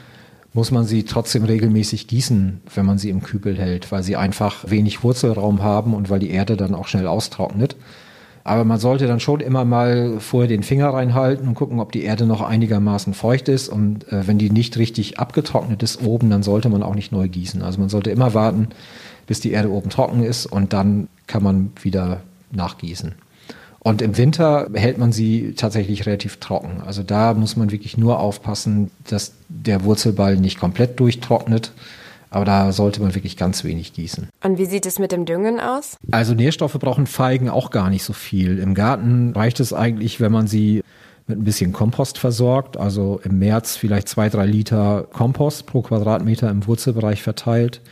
muss 0.54 0.70
man 0.70 0.84
sie 0.84 1.02
trotzdem 1.02 1.44
regelmäßig 1.44 2.06
gießen, 2.06 2.62
wenn 2.74 2.86
man 2.86 2.96
sie 2.96 3.10
im 3.10 3.22
Kübel 3.22 3.58
hält, 3.58 3.90
weil 3.92 4.04
sie 4.04 4.16
einfach 4.16 4.70
wenig 4.70 5.02
Wurzelraum 5.02 5.62
haben 5.62 5.94
und 5.94 6.08
weil 6.08 6.20
die 6.20 6.30
Erde 6.30 6.56
dann 6.56 6.74
auch 6.74 6.86
schnell 6.86 7.08
austrocknet. 7.08 7.76
Aber 8.44 8.64
man 8.64 8.78
sollte 8.78 9.06
dann 9.06 9.20
schon 9.20 9.40
immer 9.40 9.64
mal 9.64 10.20
vorher 10.20 10.48
den 10.48 10.62
Finger 10.62 10.90
reinhalten 10.90 11.48
und 11.48 11.54
gucken, 11.54 11.80
ob 11.80 11.92
die 11.92 12.04
Erde 12.04 12.24
noch 12.24 12.40
einigermaßen 12.40 13.14
feucht 13.14 13.48
ist. 13.48 13.68
Und 13.68 14.06
äh, 14.12 14.28
wenn 14.28 14.38
die 14.38 14.50
nicht 14.50 14.76
richtig 14.76 15.18
abgetrocknet 15.18 15.82
ist 15.82 16.02
oben, 16.02 16.30
dann 16.30 16.42
sollte 16.42 16.68
man 16.68 16.82
auch 16.82 16.94
nicht 16.94 17.10
neu 17.10 17.26
gießen. 17.26 17.62
Also 17.62 17.80
man 17.80 17.88
sollte 17.88 18.10
immer 18.10 18.34
warten, 18.34 18.68
bis 19.26 19.40
die 19.40 19.50
Erde 19.50 19.70
oben 19.70 19.90
trocken 19.90 20.22
ist 20.22 20.46
und 20.46 20.72
dann 20.72 21.08
kann 21.26 21.42
man 21.42 21.72
wieder 21.82 22.20
nachgießen. 22.52 23.14
Und 23.84 24.00
im 24.00 24.16
Winter 24.16 24.70
hält 24.72 24.96
man 24.96 25.12
sie 25.12 25.52
tatsächlich 25.54 26.06
relativ 26.06 26.38
trocken. 26.38 26.80
Also 26.86 27.02
da 27.02 27.34
muss 27.34 27.54
man 27.54 27.70
wirklich 27.70 27.98
nur 27.98 28.18
aufpassen, 28.18 28.90
dass 29.06 29.34
der 29.50 29.84
Wurzelball 29.84 30.36
nicht 30.36 30.58
komplett 30.58 30.98
durchtrocknet. 30.98 31.70
Aber 32.30 32.46
da 32.46 32.72
sollte 32.72 33.02
man 33.02 33.14
wirklich 33.14 33.36
ganz 33.36 33.62
wenig 33.62 33.92
gießen. 33.92 34.30
Und 34.42 34.58
wie 34.58 34.64
sieht 34.64 34.86
es 34.86 34.98
mit 34.98 35.12
dem 35.12 35.26
Düngen 35.26 35.60
aus? 35.60 35.98
Also 36.10 36.32
Nährstoffe 36.32 36.78
brauchen 36.80 37.06
Feigen 37.06 37.50
auch 37.50 37.70
gar 37.70 37.90
nicht 37.90 38.04
so 38.04 38.14
viel. 38.14 38.58
Im 38.58 38.72
Garten 38.72 39.34
reicht 39.34 39.60
es 39.60 39.74
eigentlich, 39.74 40.18
wenn 40.18 40.32
man 40.32 40.46
sie 40.46 40.82
mit 41.26 41.38
ein 41.38 41.44
bisschen 41.44 41.72
Kompost 41.74 42.16
versorgt. 42.16 42.78
Also 42.78 43.20
im 43.22 43.38
März 43.38 43.76
vielleicht 43.76 44.08
zwei, 44.08 44.30
drei 44.30 44.46
Liter 44.46 45.06
Kompost 45.12 45.66
pro 45.66 45.82
Quadratmeter 45.82 46.48
im 46.48 46.66
Wurzelbereich 46.66 47.22
verteilt. 47.22 47.82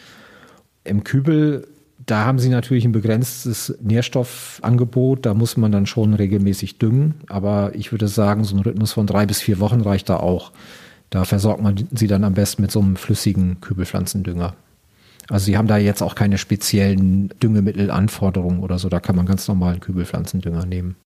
Im 0.84 1.04
Kübel 1.04 1.68
da 2.06 2.24
haben 2.24 2.38
sie 2.38 2.48
natürlich 2.48 2.84
ein 2.84 2.92
begrenztes 2.92 3.76
Nährstoffangebot. 3.80 5.24
Da 5.26 5.34
muss 5.34 5.56
man 5.56 5.72
dann 5.72 5.86
schon 5.86 6.14
regelmäßig 6.14 6.78
düngen. 6.78 7.14
Aber 7.28 7.72
ich 7.74 7.92
würde 7.92 8.08
sagen, 8.08 8.44
so 8.44 8.56
ein 8.56 8.62
Rhythmus 8.62 8.92
von 8.92 9.06
drei 9.06 9.26
bis 9.26 9.40
vier 9.40 9.60
Wochen 9.60 9.80
reicht 9.80 10.08
da 10.08 10.16
auch. 10.16 10.52
Da 11.10 11.24
versorgt 11.24 11.62
man 11.62 11.88
sie 11.92 12.06
dann 12.06 12.24
am 12.24 12.34
besten 12.34 12.62
mit 12.62 12.70
so 12.70 12.80
einem 12.80 12.96
flüssigen 12.96 13.60
Kübelpflanzendünger. 13.60 14.54
Also 15.28 15.46
sie 15.46 15.56
haben 15.56 15.68
da 15.68 15.76
jetzt 15.76 16.02
auch 16.02 16.14
keine 16.14 16.38
speziellen 16.38 17.28
Düngemittelanforderungen 17.42 18.60
oder 18.60 18.78
so. 18.78 18.88
Da 18.88 18.98
kann 18.98 19.16
man 19.16 19.26
ganz 19.26 19.46
normalen 19.46 19.80
Kübelpflanzendünger 19.80 20.66
nehmen. 20.66 20.96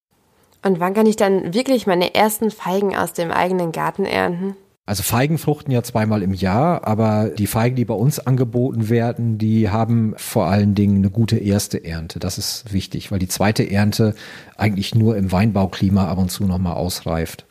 Und 0.65 0.81
wann 0.81 0.95
kann 0.95 1.07
ich 1.07 1.17
dann 1.17 1.53
wirklich 1.53 1.87
meine 1.87 2.15
ersten 2.15 2.51
Feigen 2.51 2.97
aus 2.97 3.13
dem 3.13 3.31
eigenen 3.31 3.73
Garten 3.73 4.05
ernten? 4.05 4.57
Also 4.89 5.03
Feigen 5.03 5.37
fruchten 5.37 5.73
ja 5.73 5.83
zweimal 5.83 6.23
im 6.23 6.33
Jahr, 6.33 6.87
aber 6.87 7.31
die 7.31 7.49
Feigen, 7.49 7.75
die 7.75 7.85
bei 7.85 7.95
uns 7.95 8.21
angeboten 8.21 8.89
werden, 8.89 9.37
die 9.37 9.69
haben 9.69 10.15
vor 10.17 10.47
allen 10.47 10.77
Dingen 10.77 10.99
eine 10.99 11.11
gute 11.11 11.39
erste 11.39 11.85
Ernte. 11.85 12.21
Das 12.21 12.39
ist 12.39 12.73
wichtig, 12.73 13.11
weil 13.11 13.19
die 13.19 13.27
zweite 13.27 13.69
Ernte 13.69 14.15
eigentlich 14.57 14.95
nur 14.95 15.17
im 15.17 15.33
Weinbauklima 15.33 16.07
ab 16.07 16.19
und 16.19 16.31
zu 16.31 16.45
nochmal 16.45 16.75
ausreift. 16.75 17.47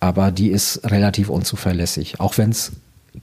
Aber 0.00 0.32
die 0.32 0.48
ist 0.48 0.90
relativ 0.90 1.28
unzuverlässig, 1.28 2.18
auch 2.18 2.36
wenn 2.36 2.50
es 2.50 2.72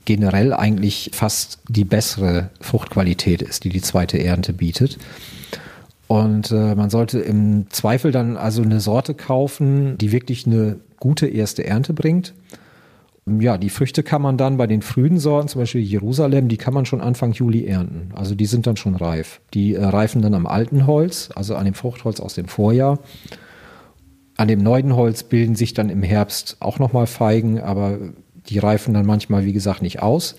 generell 0.05 0.53
eigentlich 0.53 1.11
fast 1.13 1.59
die 1.67 1.85
bessere 1.85 2.49
Fruchtqualität 2.61 3.41
ist, 3.41 3.65
die 3.65 3.69
die 3.69 3.81
zweite 3.81 4.23
Ernte 4.23 4.53
bietet. 4.53 4.97
Und 6.07 6.51
äh, 6.51 6.75
man 6.75 6.89
sollte 6.89 7.19
im 7.19 7.69
Zweifel 7.71 8.13
dann 8.13 8.37
also 8.37 8.61
eine 8.61 8.79
Sorte 8.79 9.13
kaufen, 9.13 9.97
die 9.97 10.13
wirklich 10.13 10.47
eine 10.47 10.77
gute 10.99 11.27
erste 11.27 11.65
Ernte 11.65 11.93
bringt. 11.93 12.33
Ja, 13.25 13.57
die 13.57 13.69
Früchte 13.69 14.03
kann 14.03 14.21
man 14.21 14.37
dann 14.37 14.57
bei 14.57 14.67
den 14.67 14.81
frühen 14.81 15.17
Sorten, 15.17 15.47
zum 15.47 15.61
Beispiel 15.61 15.81
Jerusalem, 15.81 16.49
die 16.49 16.57
kann 16.57 16.73
man 16.73 16.85
schon 16.85 16.99
Anfang 16.99 17.31
Juli 17.31 17.65
ernten. 17.65 18.09
Also 18.15 18.35
die 18.35 18.45
sind 18.45 18.67
dann 18.67 18.75
schon 18.75 18.95
reif. 18.95 19.39
Die 19.53 19.75
äh, 19.75 19.83
reifen 19.83 20.21
dann 20.21 20.33
am 20.33 20.45
alten 20.45 20.87
Holz, 20.87 21.29
also 21.33 21.55
an 21.55 21.63
dem 21.63 21.73
Fruchtholz 21.73 22.19
aus 22.19 22.33
dem 22.33 22.47
Vorjahr. 22.47 22.99
An 24.35 24.49
dem 24.49 24.61
neuen 24.61 24.95
Holz 24.95 25.23
bilden 25.23 25.55
sich 25.55 25.73
dann 25.73 25.89
im 25.89 26.03
Herbst 26.03 26.57
auch 26.59 26.79
nochmal 26.79 27.07
Feigen, 27.07 27.61
aber 27.61 27.97
die 28.49 28.59
reifen 28.59 28.93
dann 28.93 29.05
manchmal, 29.05 29.45
wie 29.45 29.53
gesagt, 29.53 29.81
nicht 29.81 30.01
aus. 30.01 30.35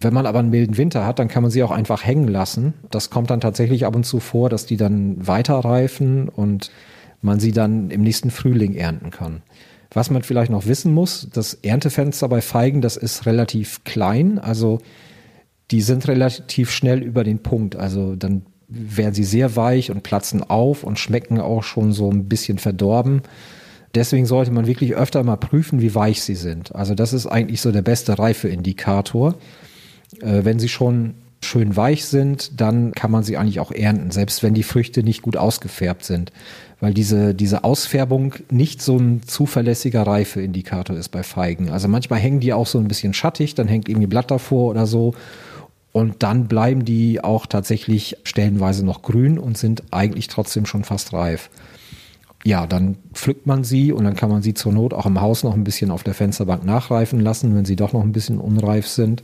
Wenn 0.00 0.14
man 0.14 0.26
aber 0.26 0.40
einen 0.40 0.50
milden 0.50 0.76
Winter 0.76 1.06
hat, 1.06 1.20
dann 1.20 1.28
kann 1.28 1.42
man 1.42 1.52
sie 1.52 1.62
auch 1.62 1.70
einfach 1.70 2.04
hängen 2.04 2.28
lassen. 2.28 2.74
Das 2.90 3.10
kommt 3.10 3.30
dann 3.30 3.40
tatsächlich 3.40 3.86
ab 3.86 3.94
und 3.94 4.04
zu 4.04 4.18
vor, 4.18 4.50
dass 4.50 4.66
die 4.66 4.76
dann 4.76 5.24
weiter 5.26 5.54
reifen 5.56 6.28
und 6.28 6.72
man 7.22 7.38
sie 7.38 7.52
dann 7.52 7.90
im 7.90 8.02
nächsten 8.02 8.30
Frühling 8.30 8.74
ernten 8.74 9.10
kann. 9.10 9.42
Was 9.94 10.10
man 10.10 10.22
vielleicht 10.22 10.50
noch 10.50 10.66
wissen 10.66 10.92
muss, 10.92 11.28
das 11.32 11.54
Erntefenster 11.54 12.28
bei 12.28 12.40
Feigen, 12.40 12.80
das 12.80 12.96
ist 12.96 13.26
relativ 13.26 13.84
klein. 13.84 14.38
Also 14.38 14.80
die 15.70 15.80
sind 15.80 16.06
relativ 16.08 16.70
schnell 16.70 17.02
über 17.02 17.24
den 17.24 17.38
Punkt. 17.38 17.76
Also 17.76 18.16
dann 18.16 18.42
werden 18.68 19.14
sie 19.14 19.24
sehr 19.24 19.56
weich 19.56 19.90
und 19.90 20.02
platzen 20.02 20.42
auf 20.42 20.84
und 20.84 20.98
schmecken 20.98 21.40
auch 21.40 21.62
schon 21.62 21.92
so 21.92 22.10
ein 22.10 22.28
bisschen 22.28 22.58
verdorben. 22.58 23.22
Deswegen 23.94 24.26
sollte 24.26 24.50
man 24.50 24.66
wirklich 24.66 24.96
öfter 24.96 25.22
mal 25.22 25.36
prüfen, 25.36 25.80
wie 25.80 25.94
weich 25.94 26.22
sie 26.22 26.34
sind. 26.34 26.74
Also 26.74 26.94
das 26.94 27.12
ist 27.12 27.26
eigentlich 27.26 27.60
so 27.60 27.70
der 27.70 27.82
beste 27.82 28.18
Reifeindikator. 28.18 29.36
Äh, 30.20 30.44
wenn 30.44 30.58
sie 30.58 30.68
schon 30.68 31.14
schön 31.40 31.76
weich 31.76 32.06
sind, 32.06 32.60
dann 32.60 32.92
kann 32.92 33.10
man 33.10 33.22
sie 33.22 33.36
eigentlich 33.36 33.60
auch 33.60 33.70
ernten, 33.70 34.10
selbst 34.10 34.42
wenn 34.42 34.54
die 34.54 34.62
Früchte 34.62 35.02
nicht 35.02 35.22
gut 35.22 35.36
ausgefärbt 35.36 36.04
sind. 36.04 36.32
Weil 36.80 36.92
diese, 36.92 37.34
diese 37.34 37.64
Ausfärbung 37.64 38.34
nicht 38.50 38.82
so 38.82 38.96
ein 38.96 39.22
zuverlässiger 39.26 40.06
Reifeindikator 40.06 40.96
ist 40.96 41.10
bei 41.10 41.22
Feigen. 41.22 41.70
Also 41.70 41.88
manchmal 41.88 42.18
hängen 42.18 42.40
die 42.40 42.52
auch 42.52 42.66
so 42.66 42.78
ein 42.78 42.88
bisschen 42.88 43.14
schattig, 43.14 43.54
dann 43.54 43.68
hängt 43.68 43.88
irgendwie 43.88 44.06
Blatt 44.06 44.30
davor 44.30 44.70
oder 44.70 44.86
so. 44.86 45.14
Und 45.92 46.24
dann 46.24 46.48
bleiben 46.48 46.84
die 46.84 47.22
auch 47.22 47.46
tatsächlich 47.46 48.16
stellenweise 48.24 48.84
noch 48.84 49.02
grün 49.02 49.38
und 49.38 49.56
sind 49.56 49.84
eigentlich 49.92 50.26
trotzdem 50.26 50.66
schon 50.66 50.82
fast 50.82 51.12
reif. 51.12 51.50
Ja, 52.44 52.66
dann 52.66 52.96
pflückt 53.14 53.46
man 53.46 53.64
sie 53.64 53.92
und 53.92 54.04
dann 54.04 54.16
kann 54.16 54.28
man 54.28 54.42
sie 54.42 54.54
zur 54.54 54.72
Not 54.72 54.92
auch 54.92 55.06
im 55.06 55.20
Haus 55.20 55.44
noch 55.44 55.54
ein 55.54 55.64
bisschen 55.64 55.90
auf 55.90 56.02
der 56.02 56.14
Fensterbank 56.14 56.64
nachreifen 56.64 57.20
lassen, 57.20 57.54
wenn 57.54 57.64
sie 57.64 57.76
doch 57.76 57.92
noch 57.92 58.02
ein 58.02 58.12
bisschen 58.12 58.38
unreif 58.38 58.86
sind. 58.86 59.22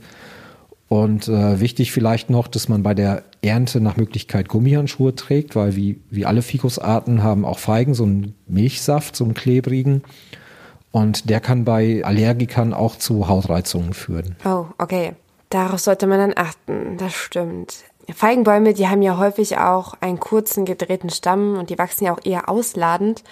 Und 0.91 1.29
äh, 1.29 1.61
wichtig 1.61 1.93
vielleicht 1.93 2.29
noch, 2.29 2.49
dass 2.49 2.67
man 2.67 2.83
bei 2.83 2.93
der 2.93 3.23
Ernte 3.41 3.79
nach 3.79 3.95
Möglichkeit 3.95 4.49
Gummihandschuhe 4.49 5.15
trägt, 5.15 5.55
weil 5.55 5.77
wie, 5.77 6.01
wie 6.09 6.25
alle 6.25 6.41
Fikusarten 6.41 7.23
haben 7.23 7.45
auch 7.45 7.59
Feigen 7.59 7.93
so 7.93 8.03
einen 8.03 8.35
Milchsaft, 8.45 9.15
so 9.15 9.23
einen 9.23 9.33
klebrigen. 9.33 10.03
Und 10.91 11.29
der 11.29 11.39
kann 11.39 11.63
bei 11.63 12.03
Allergikern 12.03 12.73
auch 12.73 12.97
zu 12.97 13.29
Hautreizungen 13.29 13.93
führen. 13.93 14.35
Oh, 14.43 14.65
okay. 14.79 15.13
Darauf 15.49 15.79
sollte 15.79 16.07
man 16.07 16.19
dann 16.19 16.33
achten. 16.35 16.97
Das 16.97 17.13
stimmt. 17.13 17.85
Feigenbäume, 18.13 18.73
die 18.73 18.89
haben 18.89 19.01
ja 19.01 19.17
häufig 19.17 19.59
auch 19.59 19.93
einen 20.01 20.19
kurzen 20.19 20.65
gedrehten 20.65 21.09
Stamm 21.09 21.57
und 21.57 21.69
die 21.69 21.77
wachsen 21.77 22.03
ja 22.03 22.13
auch 22.13 22.25
eher 22.25 22.49
ausladend. 22.49 23.23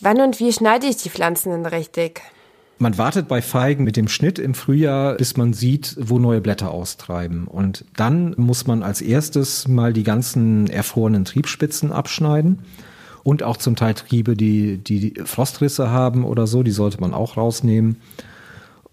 Wann 0.00 0.20
und 0.20 0.38
wie 0.38 0.52
schneide 0.52 0.86
ich 0.86 0.98
die 0.98 1.10
Pflanzen 1.10 1.50
denn 1.50 1.66
richtig? 1.66 2.22
Man 2.78 2.98
wartet 2.98 3.28
bei 3.28 3.40
Feigen 3.40 3.84
mit 3.84 3.96
dem 3.96 4.08
Schnitt 4.08 4.38
im 4.38 4.54
Frühjahr, 4.54 5.14
bis 5.14 5.36
man 5.36 5.52
sieht, 5.52 5.96
wo 5.98 6.18
neue 6.18 6.40
Blätter 6.40 6.70
austreiben. 6.70 7.46
Und 7.46 7.84
dann 7.96 8.34
muss 8.36 8.66
man 8.66 8.82
als 8.82 9.00
erstes 9.00 9.68
mal 9.68 9.92
die 9.92 10.02
ganzen 10.02 10.68
erfrorenen 10.68 11.24
Triebspitzen 11.24 11.92
abschneiden. 11.92 12.60
Und 13.22 13.42
auch 13.42 13.56
zum 13.56 13.76
Teil 13.76 13.94
Triebe, 13.94 14.36
die, 14.36 14.78
die 14.78 15.14
Frostrisse 15.24 15.90
haben 15.90 16.24
oder 16.24 16.46
so, 16.46 16.62
die 16.62 16.72
sollte 16.72 17.00
man 17.00 17.14
auch 17.14 17.36
rausnehmen. 17.36 17.96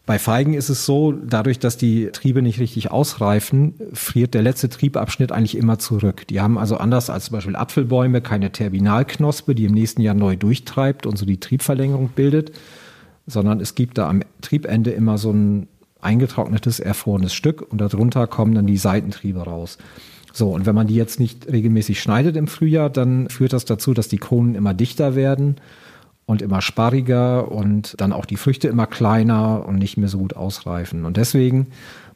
Bei 0.05 0.19
Feigen 0.19 0.53
ist 0.53 0.69
es 0.69 0.85
so, 0.85 1.11
dadurch, 1.11 1.59
dass 1.59 1.77
die 1.77 2.07
Triebe 2.11 2.41
nicht 2.41 2.59
richtig 2.59 2.91
ausreifen, 2.91 3.75
friert 3.93 4.33
der 4.33 4.41
letzte 4.41 4.69
Triebabschnitt 4.69 5.31
eigentlich 5.31 5.57
immer 5.57 5.79
zurück. 5.79 6.27
Die 6.27 6.41
haben 6.41 6.57
also 6.57 6.77
anders 6.77 7.09
als 7.09 7.25
zum 7.25 7.33
Beispiel 7.33 7.55
Apfelbäume 7.55 8.21
keine 8.21 8.51
Terminalknospe, 8.51 9.53
die 9.53 9.65
im 9.65 9.73
nächsten 9.73 10.01
Jahr 10.01 10.15
neu 10.15 10.35
durchtreibt 10.35 11.05
und 11.05 11.17
so 11.17 11.25
die 11.25 11.39
Triebverlängerung 11.39 12.09
bildet, 12.09 12.51
sondern 13.27 13.59
es 13.59 13.75
gibt 13.75 13.97
da 13.97 14.09
am 14.09 14.21
Triebende 14.41 14.91
immer 14.91 15.17
so 15.17 15.31
ein 15.31 15.67
eingetrocknetes, 16.01 16.79
erfrorenes 16.79 17.33
Stück 17.33 17.61
und 17.61 17.79
darunter 17.79 18.27
kommen 18.27 18.55
dann 18.55 18.65
die 18.65 18.77
Seitentriebe 18.77 19.41
raus. 19.41 19.77
So, 20.33 20.49
und 20.49 20.65
wenn 20.65 20.75
man 20.75 20.87
die 20.87 20.95
jetzt 20.95 21.19
nicht 21.19 21.51
regelmäßig 21.51 22.01
schneidet 22.01 22.37
im 22.37 22.47
Frühjahr, 22.47 22.89
dann 22.89 23.29
führt 23.29 23.53
das 23.53 23.65
dazu, 23.65 23.93
dass 23.93 24.07
die 24.07 24.17
Kronen 24.17 24.55
immer 24.55 24.73
dichter 24.73 25.15
werden 25.15 25.57
und 26.25 26.41
immer 26.41 26.61
sparriger 26.61 27.51
und 27.51 27.95
dann 27.99 28.13
auch 28.13 28.25
die 28.25 28.37
Früchte 28.37 28.69
immer 28.69 28.87
kleiner 28.87 29.65
und 29.67 29.77
nicht 29.77 29.97
mehr 29.97 30.07
so 30.07 30.19
gut 30.19 30.35
ausreifen. 30.35 31.05
Und 31.05 31.17
deswegen 31.17 31.67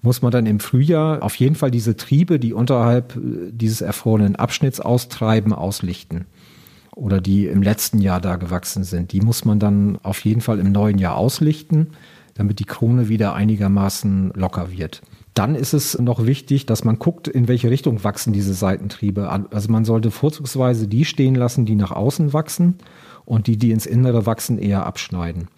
muss 0.02 0.22
man 0.22 0.32
dann 0.32 0.46
im 0.46 0.60
Frühjahr 0.60 1.22
auf 1.24 1.36
jeden 1.36 1.56
Fall 1.56 1.72
diese 1.72 1.98
Triebe, 1.98 2.40
die 2.40 2.54
unterhalb 2.54 3.18
äh, 3.18 3.52
dieses 3.52 3.82
erfrorenen 3.82 4.36
Abschnitts 4.36 4.80
austreiben, 4.80 5.52
auslichten 5.52 6.26
oder 6.96 7.22
die 7.22 7.46
im 7.48 7.62
letzten 7.62 8.00
Jahr 8.00 8.22
da 8.22 8.38
gewachsen 8.38 8.84
sind, 8.84 9.12
die 9.12 9.22
muss 9.22 9.46
man 9.46 9.60
dann 9.60 10.00
auf 10.02 10.24
jeden 10.25 10.42
Fall 10.42 10.60
im 10.60 10.72
neuen 10.72 10.98
Jahr 10.98 11.16
auslichten, 11.16 11.92
damit 12.34 12.60
die 12.60 12.66
Krone 12.66 13.10
wieder 13.10 13.34
einigermaßen 13.34 14.32
locker 14.36 14.72
wird. 14.72 15.02
Dann 15.34 15.56
ist 15.56 15.74
es 15.74 16.00
noch 16.00 16.25
wichtig, 16.25 16.66
dass 16.66 16.86
man 16.86 16.98
guckt, 16.98 17.28
in 17.28 17.50
welche 17.50 17.70
Richtung 17.70 18.06
wachsen 18.06 18.32
diese 18.32 18.54
Seitentriebe. 18.54 19.30
Also 19.52 19.70
man 19.70 19.84
sollte 19.84 20.10
vorzugsweise 20.10 20.88
die 20.88 21.04
stehen 21.04 21.36
lassen, 21.36 21.66
die 21.66 21.75
nach 21.75 21.92
außen 21.92 22.32
wachsen 22.32 22.75
und 23.25 23.48
die, 23.48 23.58
die 23.58 23.72
ins 23.72 23.86
Innere 23.86 24.25
wachsen, 24.25 24.58
eher 24.58 24.86
abschneiden, 24.86 25.50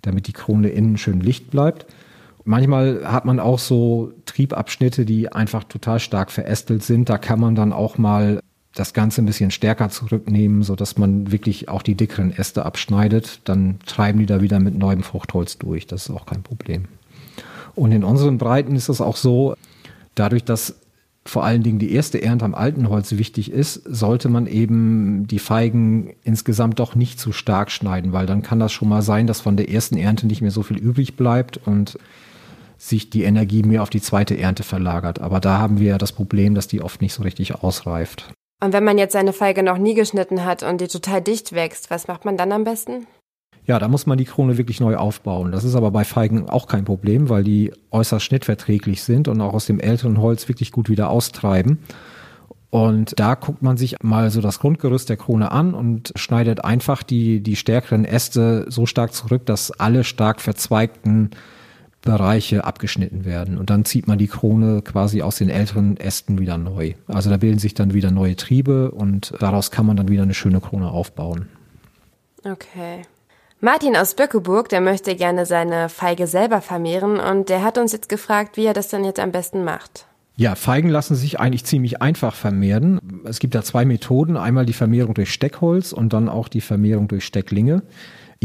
damit 0.00 0.26
die 0.26 0.32
Krone 0.32 0.68
innen 0.68 0.96
schön 0.96 1.20
licht 1.20 1.50
bleibt. 1.50 1.86
Manchmal 2.44 3.02
hat 3.04 3.26
man 3.26 3.40
auch 3.40 3.58
so 3.58 4.12
Triebabschnitte, 4.24 5.04
die 5.04 5.30
einfach 5.30 5.64
total 5.64 6.00
stark 6.00 6.30
verästelt 6.30 6.82
sind. 6.82 7.08
Da 7.08 7.18
kann 7.18 7.40
man 7.40 7.54
dann 7.56 7.72
auch 7.74 7.98
mal 7.98 8.40
das 8.76 8.92
Ganze 8.92 9.22
ein 9.22 9.26
bisschen 9.26 9.50
stärker 9.50 9.88
zurücknehmen, 9.88 10.62
so 10.62 10.76
dass 10.76 10.98
man 10.98 11.32
wirklich 11.32 11.68
auch 11.68 11.82
die 11.82 11.94
dickeren 11.94 12.30
Äste 12.30 12.64
abschneidet. 12.66 13.40
Dann 13.44 13.78
treiben 13.86 14.18
die 14.20 14.26
da 14.26 14.42
wieder 14.42 14.60
mit 14.60 14.76
neuem 14.76 15.02
Fruchtholz 15.02 15.56
durch. 15.56 15.86
Das 15.86 16.08
ist 16.08 16.14
auch 16.14 16.26
kein 16.26 16.42
Problem. 16.42 16.84
Und 17.74 17.92
in 17.92 18.04
unseren 18.04 18.36
Breiten 18.36 18.76
ist 18.76 18.90
es 18.90 19.00
auch 19.00 19.16
so, 19.16 19.54
dadurch, 20.14 20.44
dass 20.44 20.76
vor 21.24 21.42
allen 21.42 21.62
Dingen 21.62 21.78
die 21.78 21.92
erste 21.92 22.22
Ernte 22.22 22.44
am 22.44 22.54
alten 22.54 22.88
Holz 22.90 23.12
wichtig 23.12 23.50
ist, 23.50 23.82
sollte 23.86 24.28
man 24.28 24.46
eben 24.46 25.26
die 25.26 25.38
Feigen 25.38 26.12
insgesamt 26.22 26.78
doch 26.78 26.94
nicht 26.94 27.18
zu 27.18 27.32
stark 27.32 27.70
schneiden, 27.70 28.12
weil 28.12 28.26
dann 28.26 28.42
kann 28.42 28.60
das 28.60 28.72
schon 28.72 28.90
mal 28.90 29.02
sein, 29.02 29.26
dass 29.26 29.40
von 29.40 29.56
der 29.56 29.70
ersten 29.70 29.96
Ernte 29.96 30.26
nicht 30.26 30.42
mehr 30.42 30.50
so 30.50 30.62
viel 30.62 30.76
übrig 30.76 31.16
bleibt 31.16 31.56
und 31.56 31.98
sich 32.78 33.08
die 33.08 33.22
Energie 33.24 33.62
mehr 33.62 33.82
auf 33.82 33.90
die 33.90 34.02
zweite 34.02 34.38
Ernte 34.38 34.62
verlagert. 34.62 35.18
Aber 35.20 35.40
da 35.40 35.58
haben 35.58 35.80
wir 35.80 35.88
ja 35.88 35.98
das 35.98 36.12
Problem, 36.12 36.54
dass 36.54 36.68
die 36.68 36.82
oft 36.82 37.00
nicht 37.00 37.14
so 37.14 37.22
richtig 37.22 37.54
ausreift. 37.54 38.30
Und 38.62 38.72
wenn 38.72 38.84
man 38.84 38.98
jetzt 38.98 39.12
seine 39.12 39.32
Feige 39.32 39.62
noch 39.62 39.78
nie 39.78 39.94
geschnitten 39.94 40.44
hat 40.44 40.62
und 40.62 40.80
die 40.80 40.88
total 40.88 41.20
dicht 41.20 41.52
wächst, 41.52 41.90
was 41.90 42.08
macht 42.08 42.24
man 42.24 42.36
dann 42.36 42.52
am 42.52 42.64
besten? 42.64 43.06
Ja, 43.66 43.78
da 43.78 43.88
muss 43.88 44.06
man 44.06 44.16
die 44.16 44.24
Krone 44.24 44.58
wirklich 44.58 44.80
neu 44.80 44.96
aufbauen. 44.96 45.50
Das 45.50 45.64
ist 45.64 45.74
aber 45.74 45.90
bei 45.90 46.04
Feigen 46.04 46.48
auch 46.48 46.68
kein 46.68 46.84
Problem, 46.84 47.28
weil 47.28 47.42
die 47.42 47.72
äußerst 47.90 48.24
schnittverträglich 48.24 49.02
sind 49.02 49.26
und 49.26 49.40
auch 49.40 49.54
aus 49.54 49.66
dem 49.66 49.80
älteren 49.80 50.20
Holz 50.20 50.48
wirklich 50.48 50.70
gut 50.70 50.88
wieder 50.88 51.10
austreiben. 51.10 51.80
Und 52.70 53.18
da 53.18 53.34
guckt 53.34 53.62
man 53.62 53.76
sich 53.76 53.96
mal 54.02 54.30
so 54.30 54.40
das 54.40 54.60
Grundgerüst 54.60 55.08
der 55.08 55.16
Krone 55.16 55.50
an 55.50 55.74
und 55.74 56.12
schneidet 56.14 56.64
einfach 56.64 57.02
die, 57.02 57.40
die 57.40 57.56
stärkeren 57.56 58.04
Äste 58.04 58.66
so 58.68 58.86
stark 58.86 59.12
zurück, 59.12 59.46
dass 59.46 59.72
alle 59.72 60.04
stark 60.04 60.40
verzweigten 60.40 61.30
Bereiche 62.02 62.64
abgeschnitten 62.64 63.24
werden. 63.24 63.58
Und 63.58 63.70
dann 63.70 63.84
zieht 63.84 64.06
man 64.06 64.18
die 64.18 64.28
Krone 64.28 64.82
quasi 64.82 65.22
aus 65.22 65.36
den 65.36 65.50
älteren 65.50 65.96
Ästen 65.96 66.38
wieder 66.38 66.56
neu. 66.56 66.94
Also 67.06 67.30
da 67.30 67.36
bilden 67.36 67.58
sich 67.58 67.74
dann 67.74 67.94
wieder 67.94 68.10
neue 68.10 68.36
Triebe 68.36 68.92
und 68.92 69.34
daraus 69.40 69.70
kann 69.70 69.86
man 69.86 69.96
dann 69.96 70.08
wieder 70.08 70.22
eine 70.22 70.34
schöne 70.34 70.60
Krone 70.60 70.88
aufbauen. 70.88 71.48
Okay. 72.44 73.02
Martin 73.60 73.96
aus 73.96 74.14
Böckeburg, 74.14 74.68
der 74.68 74.80
möchte 74.80 75.16
gerne 75.16 75.46
seine 75.46 75.88
Feige 75.88 76.26
selber 76.26 76.60
vermehren 76.60 77.18
und 77.18 77.48
der 77.48 77.64
hat 77.64 77.78
uns 77.78 77.92
jetzt 77.92 78.08
gefragt, 78.08 78.56
wie 78.56 78.66
er 78.66 78.74
das 78.74 78.88
dann 78.88 79.04
jetzt 79.04 79.18
am 79.18 79.32
besten 79.32 79.64
macht. 79.64 80.06
Ja, 80.36 80.54
Feigen 80.54 80.90
lassen 80.90 81.14
sich 81.14 81.40
eigentlich 81.40 81.64
ziemlich 81.64 82.02
einfach 82.02 82.34
vermehren. 82.34 83.00
Es 83.24 83.38
gibt 83.38 83.54
da 83.54 83.62
zwei 83.62 83.86
Methoden. 83.86 84.36
Einmal 84.36 84.66
die 84.66 84.74
Vermehrung 84.74 85.14
durch 85.14 85.32
Steckholz 85.32 85.92
und 85.92 86.12
dann 86.12 86.28
auch 86.28 86.48
die 86.48 86.60
Vermehrung 86.60 87.08
durch 87.08 87.24
Stecklinge. 87.24 87.82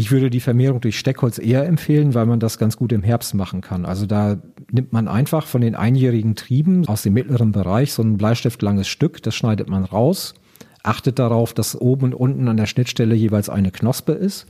Ich 0.02 0.10
würde 0.10 0.32
die 0.32 0.40
Vermehrung 0.40 0.82
durch 0.82 0.98
Steckholz 0.98 1.38
eher 1.38 1.68
empfehlen, 1.68 2.16
weil 2.16 2.26
man 2.26 2.40
das 2.40 2.58
ganz 2.58 2.76
gut 2.76 2.92
im 2.92 3.04
Herbst 3.04 3.36
machen 3.36 3.62
kann. 3.62 3.86
Also 3.86 4.08
da 4.08 4.38
nimmt 4.72 4.92
man 4.92 5.08
einfach 5.08 5.46
von 5.46 5.62
den 5.62 5.76
einjährigen 5.76 6.36
Trieben 6.36 6.88
aus 6.88 7.04
dem 7.04 7.14
mittleren 7.14 7.52
Bereich 7.52 7.94
so 7.94 8.02
ein 8.02 8.18
bleistiftlanges 8.18 8.88
Stück, 8.88 9.22
das 9.22 9.36
schneidet 9.36 9.70
man 9.70 9.86
raus, 9.86 10.34
achtet 10.82 11.20
darauf, 11.20 11.54
dass 11.54 11.80
oben 11.80 12.06
und 12.06 12.14
unten 12.16 12.48
an 12.48 12.58
der 12.58 12.66
Schnittstelle 12.66 13.14
jeweils 13.14 13.48
eine 13.48 13.70
Knospe 13.70 14.14
ist 14.14 14.48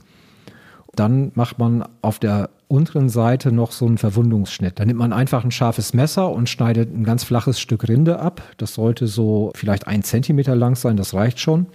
Dann 0.94 1.32
macht 1.34 1.58
man 1.58 1.84
auf 2.00 2.18
der 2.18 2.48
unteren 2.66 3.10
Seite 3.10 3.52
noch 3.52 3.72
so 3.72 3.84
einen 3.84 3.98
Verwundungsschnitt. 3.98 4.80
Da 4.80 4.86
nimmt 4.86 5.00
man 5.00 5.12
einfach 5.12 5.44
ein 5.44 5.50
scharfes 5.50 5.92
Messer 5.92 6.30
und 6.30 6.48
schneidet 6.48 6.96
ein 6.96 7.04
ganz 7.04 7.24
flaches 7.24 7.60
Stück 7.60 7.86
Rinde 7.86 8.20
ab. 8.20 8.40
Das 8.56 8.72
sollte 8.72 9.06
so 9.06 9.52
vielleicht 9.54 9.86
ein 9.86 10.02
Zentimeter 10.02 10.56
lang 10.56 10.76
sein, 10.76 10.96
das 10.96 11.12
reicht 11.12 11.40
schon. 11.40 11.66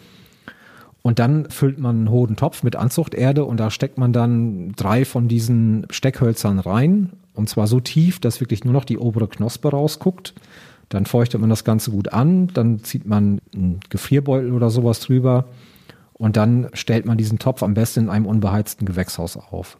Und 1.01 1.19
dann 1.19 1.49
füllt 1.49 1.79
man 1.79 1.97
einen 1.97 2.09
hohen 2.09 2.35
Topf 2.35 2.63
mit 2.63 2.75
Anzuchterde 2.75 3.45
und 3.45 3.59
da 3.59 3.71
steckt 3.71 3.97
man 3.97 4.11
dann 4.13 4.73
drei 4.75 5.05
von 5.05 5.27
diesen 5.27 5.85
Steckhölzern 5.89 6.59
rein. 6.59 7.11
Und 7.33 7.49
zwar 7.49 7.67
so 7.67 7.79
tief, 7.79 8.19
dass 8.19 8.41
wirklich 8.41 8.65
nur 8.65 8.73
noch 8.73 8.85
die 8.85 8.97
obere 8.97 9.27
Knospe 9.27 9.69
rausguckt. 9.69 10.33
Dann 10.89 11.05
feuchtet 11.05 11.39
man 11.39 11.49
das 11.49 11.63
Ganze 11.63 11.91
gut 11.91 12.13
an, 12.13 12.47
dann 12.47 12.83
zieht 12.83 13.05
man 13.05 13.39
einen 13.53 13.79
Gefrierbeutel 13.89 14.53
oder 14.53 14.69
sowas 14.69 14.99
drüber 14.99 15.45
und 16.17 16.35
dann 16.35 16.69
stellt 16.73 17.05
man 17.05 17.17
diesen 17.17 17.39
Topf 17.39 17.61
am 17.61 17.73
besten 17.73 18.01
in 18.01 18.09
einem 18.09 18.25
unbeheizten 18.25 18.85
Gewächshaus 18.85 19.37
auf. 19.37 19.77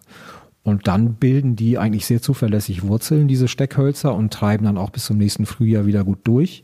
Und 0.64 0.88
dann 0.88 1.16
bilden 1.16 1.56
die 1.56 1.78
eigentlich 1.78 2.06
sehr 2.06 2.22
zuverlässig 2.22 2.84
Wurzeln, 2.84 3.28
diese 3.28 3.48
Steckhölzer, 3.48 4.14
und 4.14 4.34
treiben 4.34 4.66
dann 4.66 4.78
auch 4.78 4.90
bis 4.90 5.06
zum 5.06 5.18
nächsten 5.18 5.46
Frühjahr 5.46 5.86
wieder 5.86 6.04
gut 6.04 6.20
durch. 6.26 6.62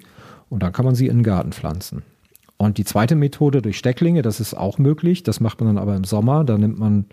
Und 0.49 0.61
dann 0.61 0.73
kann 0.73 0.85
man 0.85 0.93
sie 0.93 1.07
in 1.07 1.19
den 1.19 1.23
Garten 1.23 1.53
pflanzen. 1.53 2.03
Und 2.57 2.77
die 2.77 2.85
zweite 2.85 3.15
Methode 3.15 3.61
durch 3.61 3.77
Stecklinge, 3.77 4.21
das 4.21 4.39
ist 4.39 4.53
auch 4.53 4.77
möglich. 4.77 5.23
Das 5.23 5.39
macht 5.39 5.59
man 5.59 5.75
dann 5.75 5.83
aber 5.83 5.95
im 5.95 6.03
Sommer. 6.03 6.43
Da 6.43 6.57
nimmt 6.57 6.79
man 6.79 7.05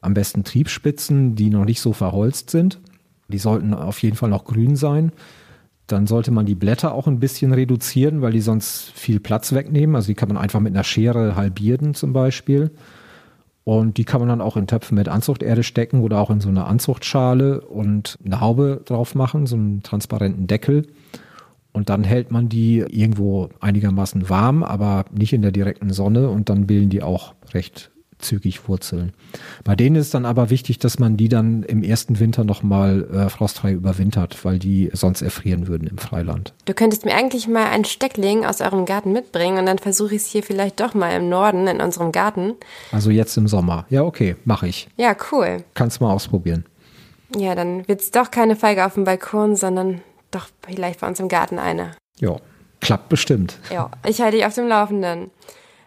am 0.00 0.14
besten 0.14 0.44
Triebspitzen, 0.44 1.36
die 1.36 1.50
noch 1.50 1.64
nicht 1.64 1.80
so 1.80 1.92
verholzt 1.92 2.50
sind. 2.50 2.80
Die 3.28 3.38
sollten 3.38 3.74
auf 3.74 4.02
jeden 4.02 4.16
Fall 4.16 4.30
noch 4.30 4.44
grün 4.44 4.76
sein. 4.76 5.12
Dann 5.86 6.06
sollte 6.06 6.30
man 6.30 6.46
die 6.46 6.54
Blätter 6.54 6.92
auch 6.92 7.06
ein 7.06 7.20
bisschen 7.20 7.52
reduzieren, 7.52 8.22
weil 8.22 8.32
die 8.32 8.40
sonst 8.40 8.90
viel 8.94 9.20
Platz 9.20 9.52
wegnehmen. 9.52 9.96
Also 9.96 10.08
die 10.08 10.14
kann 10.14 10.28
man 10.28 10.38
einfach 10.38 10.60
mit 10.60 10.74
einer 10.74 10.84
Schere 10.84 11.34
halbieren 11.36 11.94
zum 11.94 12.12
Beispiel. 12.12 12.70
Und 13.64 13.98
die 13.98 14.04
kann 14.04 14.20
man 14.20 14.28
dann 14.28 14.40
auch 14.40 14.56
in 14.56 14.66
Töpfen 14.66 14.96
mit 14.96 15.08
Anzuchterde 15.08 15.62
stecken 15.62 16.00
oder 16.00 16.18
auch 16.20 16.30
in 16.30 16.40
so 16.40 16.48
eine 16.48 16.64
Anzuchtschale 16.64 17.60
und 17.60 18.18
eine 18.24 18.40
Haube 18.40 18.82
drauf 18.84 19.14
machen, 19.14 19.46
so 19.46 19.56
einen 19.56 19.82
transparenten 19.82 20.46
Deckel. 20.46 20.86
Und 21.72 21.88
dann 21.88 22.04
hält 22.04 22.30
man 22.30 22.48
die 22.48 22.78
irgendwo 22.78 23.48
einigermaßen 23.60 24.28
warm, 24.28 24.62
aber 24.62 25.04
nicht 25.12 25.32
in 25.32 25.42
der 25.42 25.52
direkten 25.52 25.92
Sonne 25.92 26.28
und 26.28 26.48
dann 26.48 26.66
bilden 26.66 26.90
die 26.90 27.02
auch 27.02 27.34
recht 27.52 27.90
zügig 28.20 28.68
Wurzeln. 28.68 29.12
Bei 29.64 29.74
denen 29.74 29.96
ist 29.96 30.14
dann 30.14 30.24
aber 30.24 30.50
wichtig, 30.50 30.78
dass 30.78 30.98
man 30.98 31.16
die 31.16 31.28
dann 31.28 31.62
im 31.62 31.82
ersten 31.82 32.20
Winter 32.20 32.44
nochmal 32.44 33.08
äh, 33.12 33.28
frostfrei 33.28 33.72
überwintert, 33.72 34.44
weil 34.44 34.58
die 34.58 34.90
sonst 34.92 35.22
erfrieren 35.22 35.68
würden 35.68 35.88
im 35.88 35.98
Freiland. 35.98 36.54
Du 36.64 36.74
könntest 36.74 37.04
mir 37.04 37.14
eigentlich 37.14 37.48
mal 37.48 37.66
ein 37.70 37.84
Steckling 37.84 38.44
aus 38.44 38.60
eurem 38.60 38.84
Garten 38.84 39.12
mitbringen 39.12 39.58
und 39.58 39.66
dann 39.66 39.78
versuche 39.78 40.14
ich 40.14 40.22
es 40.22 40.26
hier 40.26 40.42
vielleicht 40.42 40.80
doch 40.80 40.94
mal 40.94 41.10
im 41.10 41.28
Norden 41.28 41.66
in 41.66 41.80
unserem 41.80 42.12
Garten. 42.12 42.54
Also 42.92 43.10
jetzt 43.10 43.36
im 43.36 43.48
Sommer. 43.48 43.86
Ja, 43.88 44.02
okay, 44.02 44.36
mache 44.44 44.68
ich. 44.68 44.88
Ja, 44.96 45.16
cool. 45.32 45.64
Kannst 45.74 46.00
mal 46.00 46.12
ausprobieren. 46.12 46.64
Ja, 47.36 47.54
dann 47.54 47.86
wird 47.86 48.00
es 48.00 48.10
doch 48.10 48.30
keine 48.30 48.56
Feige 48.56 48.84
auf 48.84 48.94
dem 48.94 49.04
Balkon, 49.04 49.54
sondern 49.54 50.00
doch 50.30 50.48
vielleicht 50.62 51.00
bei 51.00 51.08
uns 51.08 51.20
im 51.20 51.28
Garten 51.28 51.58
eine. 51.58 51.92
Ja, 52.18 52.36
klappt 52.80 53.08
bestimmt. 53.08 53.58
Ja, 53.72 53.90
ich 54.06 54.20
halte 54.20 54.36
dich 54.36 54.46
auf 54.46 54.54
dem 54.54 54.68
Laufenden. 54.68 55.30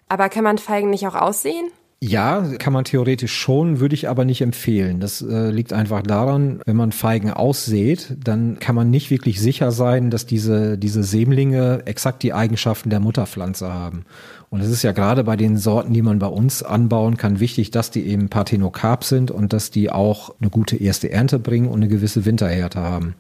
Aber 0.10 0.30
kann 0.30 0.44
man 0.44 0.58
Feigen 0.58 0.90
nicht 0.90 1.08
auch 1.08 1.16
aussehen? 1.16 1.72
Ja, 2.06 2.42
kann 2.60 2.74
man 2.74 2.84
theoretisch 2.84 3.34
schon, 3.34 3.80
würde 3.80 3.96
ich 3.96 4.10
aber 4.10 4.26
nicht 4.26 4.42
empfehlen. 4.42 5.00
Das 5.00 5.22
äh, 5.22 5.52
liegt 5.52 5.72
einfach 5.72 6.02
daran, 6.04 6.60
wenn 6.66 6.76
man 6.76 6.92
Feigen 6.92 7.32
aussät, 7.32 8.18
dann 8.22 8.60
kann 8.60 8.76
man 8.76 8.90
nicht 8.90 9.10
wirklich 9.10 9.40
sicher 9.40 9.72
sein, 9.72 10.10
dass 10.10 10.26
diese, 10.26 10.78
diese 10.78 11.02
Sämlinge 11.02 11.84
exakt 11.86 12.22
die 12.24 12.34
Eigenschaften 12.34 12.90
der 12.90 13.00
Mutterpflanze 13.00 13.72
haben. 13.72 14.04
Und 14.50 14.60
es 14.60 14.70
ist 14.70 14.84
ja 14.84 14.92
gerade 14.92 15.24
bei 15.24 15.38
den 15.38 15.56
Sorten, 15.56 15.94
die 15.94 16.02
man 16.02 16.20
bei 16.20 16.28
uns 16.28 16.62
anbauen 16.62 17.16
kann, 17.16 17.40
wichtig, 17.40 17.72
dass 17.72 17.90
die 17.90 18.06
eben 18.06 18.28
Parthenokarp 18.28 19.06
sind 19.06 19.32
und 19.32 19.54
dass 19.54 19.72
die 19.72 19.90
auch 19.90 20.36
eine 20.42 20.50
gute 20.50 20.76
erste 20.76 21.10
Ernte 21.10 21.40
bringen 21.40 21.70
und 21.70 21.76
eine 21.76 21.88
gewisse 21.88 22.26
Winterhärte 22.26 22.82
haben. 22.82 23.16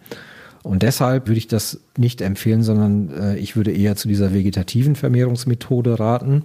Und 0.63 0.81
deshalb 0.81 1.27
würde 1.27 1.37
ich 1.37 1.47
das 1.47 1.81
nicht 1.97 2.21
empfehlen, 2.21 2.63
sondern 2.63 3.11
äh, 3.11 3.37
ich 3.37 3.55
würde 3.55 3.71
eher 3.71 3.95
zu 3.95 4.07
dieser 4.07 4.33
vegetativen 4.33 4.95
Vermehrungsmethode 4.95 5.99
raten. 5.99 6.43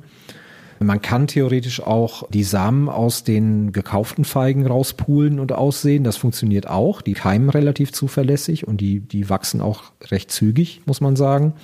Man 0.81 1.03
kann 1.03 1.27
theoretisch 1.27 1.81
auch 1.81 2.29
die 2.31 2.45
Samen 2.45 2.89
aus 2.89 3.25
den 3.25 3.73
gekauften 3.73 4.25
Feigen 4.25 4.67
rauspulen 4.67 5.41
und 5.41 5.53
aussehen. 5.53 6.05
Das 6.05 6.17
funktioniert 6.17 6.69
auch. 6.69 7.03
Die 7.03 7.15
keimen 7.15 7.51
relativ 7.51 7.93
zuverlässig 7.93 8.67
und 8.67 8.81
die, 8.81 9.01
die 9.01 9.29
wachsen 9.29 9.61
auch 9.61 9.85
recht 10.11 10.31
zügig, 10.31 10.83
muss 10.87 11.01
man 11.01 11.17
sagen. 11.17 11.55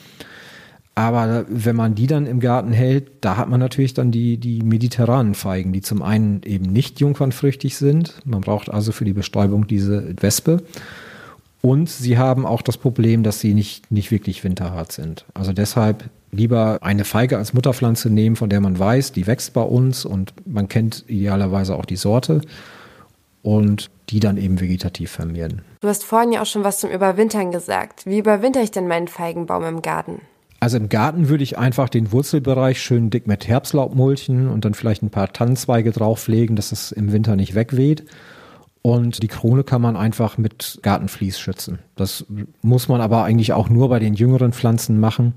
Aber 0.96 1.44
wenn 1.48 1.74
man 1.74 1.94
die 1.96 2.06
dann 2.06 2.26
im 2.26 2.38
Garten 2.38 2.72
hält, 2.72 3.10
da 3.20 3.36
hat 3.36 3.48
man 3.48 3.58
natürlich 3.58 3.94
dann 3.94 4.12
die, 4.12 4.36
die 4.36 4.62
mediterranen 4.62 5.34
Feigen, 5.34 5.72
die 5.72 5.80
zum 5.80 6.02
einen 6.02 6.42
eben 6.44 6.66
nicht 6.66 7.00
jungfernfrüchtig 7.00 7.76
sind. 7.76 8.20
Man 8.24 8.42
braucht 8.42 8.70
also 8.70 8.92
für 8.92 9.04
die 9.04 9.12
Bestäubung 9.12 9.66
diese 9.66 10.14
Wespe. 10.20 10.62
Und 11.64 11.88
sie 11.88 12.18
haben 12.18 12.44
auch 12.44 12.60
das 12.60 12.76
Problem, 12.76 13.22
dass 13.22 13.40
sie 13.40 13.54
nicht, 13.54 13.90
nicht 13.90 14.10
wirklich 14.10 14.44
winterhart 14.44 14.92
sind. 14.92 15.24
Also 15.32 15.54
deshalb 15.54 16.10
lieber 16.30 16.80
eine 16.82 17.06
Feige 17.06 17.38
als 17.38 17.54
Mutterpflanze 17.54 18.10
nehmen, 18.10 18.36
von 18.36 18.50
der 18.50 18.60
man 18.60 18.78
weiß, 18.78 19.12
die 19.12 19.26
wächst 19.26 19.54
bei 19.54 19.62
uns 19.62 20.04
und 20.04 20.34
man 20.46 20.68
kennt 20.68 21.04
idealerweise 21.06 21.74
auch 21.74 21.86
die 21.86 21.96
Sorte 21.96 22.42
und 23.40 23.90
die 24.10 24.20
dann 24.20 24.36
eben 24.36 24.60
vegetativ 24.60 25.10
vermehren. 25.10 25.62
Du 25.80 25.88
hast 25.88 26.04
vorhin 26.04 26.32
ja 26.32 26.42
auch 26.42 26.46
schon 26.46 26.64
was 26.64 26.80
zum 26.80 26.90
Überwintern 26.90 27.50
gesagt. 27.50 28.04
Wie 28.04 28.18
überwinter 28.18 28.62
ich 28.62 28.70
denn 28.70 28.86
meinen 28.86 29.08
Feigenbaum 29.08 29.64
im 29.64 29.80
Garten? 29.80 30.20
Also 30.60 30.76
im 30.76 30.90
Garten 30.90 31.30
würde 31.30 31.44
ich 31.44 31.56
einfach 31.56 31.88
den 31.88 32.12
Wurzelbereich 32.12 32.78
schön 32.78 33.08
dick 33.08 33.26
mit 33.26 33.48
Herbstlaub 33.48 33.94
mulchen 33.94 34.50
und 34.50 34.66
dann 34.66 34.74
vielleicht 34.74 35.02
ein 35.02 35.08
paar 35.08 35.32
Tannenzweige 35.32 35.92
drauflegen, 35.92 36.56
dass 36.56 36.72
es 36.72 36.92
im 36.92 37.10
Winter 37.12 37.36
nicht 37.36 37.54
wegweht. 37.54 38.04
Und 38.86 39.22
die 39.22 39.28
Krone 39.28 39.64
kann 39.64 39.80
man 39.80 39.96
einfach 39.96 40.36
mit 40.36 40.78
Gartenvlies 40.82 41.38
schützen. 41.38 41.78
Das 41.96 42.26
muss 42.60 42.86
man 42.86 43.00
aber 43.00 43.24
eigentlich 43.24 43.54
auch 43.54 43.70
nur 43.70 43.88
bei 43.88 43.98
den 43.98 44.12
jüngeren 44.12 44.52
Pflanzen 44.52 45.00
machen. 45.00 45.36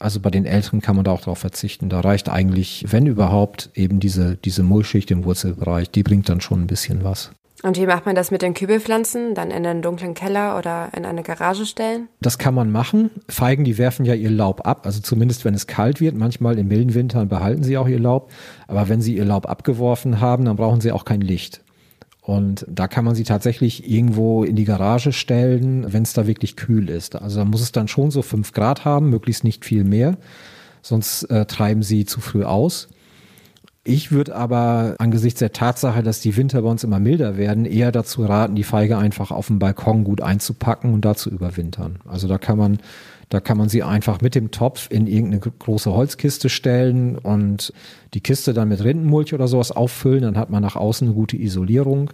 Also 0.00 0.18
bei 0.18 0.30
den 0.30 0.46
älteren 0.46 0.80
kann 0.80 0.96
man 0.96 1.04
da 1.04 1.12
auch 1.12 1.20
darauf 1.20 1.38
verzichten. 1.38 1.88
Da 1.88 2.00
reicht 2.00 2.28
eigentlich, 2.28 2.86
wenn 2.88 3.06
überhaupt, 3.06 3.70
eben 3.74 4.00
diese, 4.00 4.36
diese 4.36 4.64
Mullschicht 4.64 5.12
im 5.12 5.24
Wurzelbereich. 5.24 5.92
Die 5.92 6.02
bringt 6.02 6.28
dann 6.28 6.40
schon 6.40 6.62
ein 6.62 6.66
bisschen 6.66 7.04
was. 7.04 7.30
Und 7.62 7.78
wie 7.78 7.86
macht 7.86 8.04
man 8.04 8.16
das 8.16 8.32
mit 8.32 8.42
den 8.42 8.52
Kübelpflanzen? 8.52 9.36
Dann 9.36 9.52
in 9.52 9.64
einen 9.64 9.82
dunklen 9.82 10.14
Keller 10.14 10.58
oder 10.58 10.90
in 10.96 11.04
eine 11.04 11.22
Garage 11.22 11.66
stellen? 11.66 12.08
Das 12.20 12.36
kann 12.38 12.52
man 12.52 12.72
machen. 12.72 13.10
Feigen, 13.28 13.62
die 13.62 13.78
werfen 13.78 14.04
ja 14.04 14.14
ihr 14.14 14.30
Laub 14.30 14.66
ab. 14.66 14.86
Also 14.86 15.00
zumindest, 15.00 15.44
wenn 15.44 15.54
es 15.54 15.68
kalt 15.68 16.00
wird. 16.00 16.16
Manchmal 16.16 16.58
in 16.58 16.66
milden 16.66 16.94
Wintern 16.94 17.28
behalten 17.28 17.62
sie 17.62 17.78
auch 17.78 17.86
ihr 17.86 18.00
Laub. 18.00 18.32
Aber 18.66 18.88
wenn 18.88 19.00
sie 19.00 19.16
ihr 19.16 19.24
Laub 19.24 19.48
abgeworfen 19.48 20.20
haben, 20.20 20.46
dann 20.46 20.56
brauchen 20.56 20.80
sie 20.80 20.90
auch 20.90 21.04
kein 21.04 21.20
Licht. 21.20 21.62
Und 22.22 22.64
da 22.68 22.86
kann 22.86 23.04
man 23.04 23.16
sie 23.16 23.24
tatsächlich 23.24 23.90
irgendwo 23.90 24.44
in 24.44 24.54
die 24.54 24.64
Garage 24.64 25.12
stellen, 25.12 25.92
wenn 25.92 26.04
es 26.04 26.12
da 26.12 26.28
wirklich 26.28 26.54
kühl 26.54 26.88
ist. 26.88 27.16
Also 27.16 27.40
da 27.40 27.44
muss 27.44 27.60
es 27.60 27.72
dann 27.72 27.88
schon 27.88 28.12
so 28.12 28.22
fünf 28.22 28.52
Grad 28.52 28.84
haben, 28.84 29.10
möglichst 29.10 29.42
nicht 29.42 29.64
viel 29.64 29.82
mehr. 29.82 30.16
Sonst 30.82 31.24
äh, 31.24 31.46
treiben 31.46 31.82
sie 31.82 32.04
zu 32.04 32.20
früh 32.20 32.44
aus. 32.44 32.88
Ich 33.84 34.12
würde 34.12 34.36
aber 34.36 34.94
angesichts 34.98 35.40
der 35.40 35.52
Tatsache, 35.52 36.04
dass 36.04 36.20
die 36.20 36.36
Winter 36.36 36.62
bei 36.62 36.68
uns 36.68 36.84
immer 36.84 37.00
milder 37.00 37.36
werden, 37.36 37.64
eher 37.64 37.90
dazu 37.90 38.24
raten, 38.24 38.54
die 38.54 38.62
Feige 38.62 38.96
einfach 38.96 39.32
auf 39.32 39.48
dem 39.48 39.58
Balkon 39.58 40.04
gut 40.04 40.20
einzupacken 40.20 40.94
und 40.94 41.04
da 41.04 41.16
zu 41.16 41.30
überwintern. 41.30 41.98
Also 42.06 42.28
da 42.28 42.38
kann 42.38 42.58
man 42.58 42.78
da 43.32 43.40
kann 43.40 43.56
man 43.56 43.70
sie 43.70 43.82
einfach 43.82 44.20
mit 44.20 44.34
dem 44.34 44.50
Topf 44.50 44.88
in 44.90 45.06
irgendeine 45.06 45.40
große 45.40 45.90
Holzkiste 45.90 46.50
stellen 46.50 47.16
und 47.16 47.72
die 48.12 48.20
Kiste 48.20 48.52
dann 48.52 48.68
mit 48.68 48.84
Rindenmulch 48.84 49.32
oder 49.32 49.48
sowas 49.48 49.72
auffüllen. 49.72 50.20
Dann 50.20 50.36
hat 50.36 50.50
man 50.50 50.62
nach 50.62 50.76
außen 50.76 51.08
eine 51.08 51.14
gute 51.14 51.38
Isolierung 51.38 52.10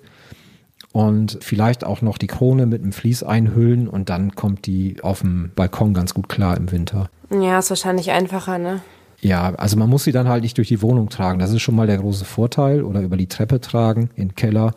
und 0.93 1.39
vielleicht 1.41 1.83
auch 1.83 2.03
noch 2.03 2.19
die 2.19 2.29
Krone 2.29 2.67
mit 2.67 2.83
einem 2.83 2.93
Vlies 2.93 3.25
einhüllen 3.25 3.89
und 3.89 4.11
dann 4.11 4.37
kommt 4.37 4.67
die 4.67 4.99
auf 5.03 5.23
dem 5.23 5.51
Balkon 5.57 5.93
ganz 5.93 6.15
gut 6.15 6.29
klar 6.29 6.57
im 6.57 6.71
Winter. 6.71 7.11
Ja, 7.31 7.59
ist 7.59 7.71
wahrscheinlich 7.71 8.13
einfacher, 8.13 8.59
ne? 8.59 8.81
Ja, 9.21 9.55
also 9.55 9.77
man 9.77 9.89
muss 9.89 10.05
sie 10.05 10.13
dann 10.13 10.29
halt 10.29 10.43
nicht 10.43 10.57
durch 10.59 10.69
die 10.69 10.83
Wohnung 10.83 11.09
tragen. 11.09 11.39
Das 11.39 11.53
ist 11.53 11.63
schon 11.63 11.75
mal 11.75 11.87
der 11.87 11.99
große 11.99 12.25
Vorteil. 12.25 12.83
Oder 12.83 13.01
über 13.01 13.17
die 13.17 13.27
Treppe 13.27 13.61
tragen, 13.61 14.11
in 14.15 14.29
den 14.29 14.35
Keller. 14.35 14.75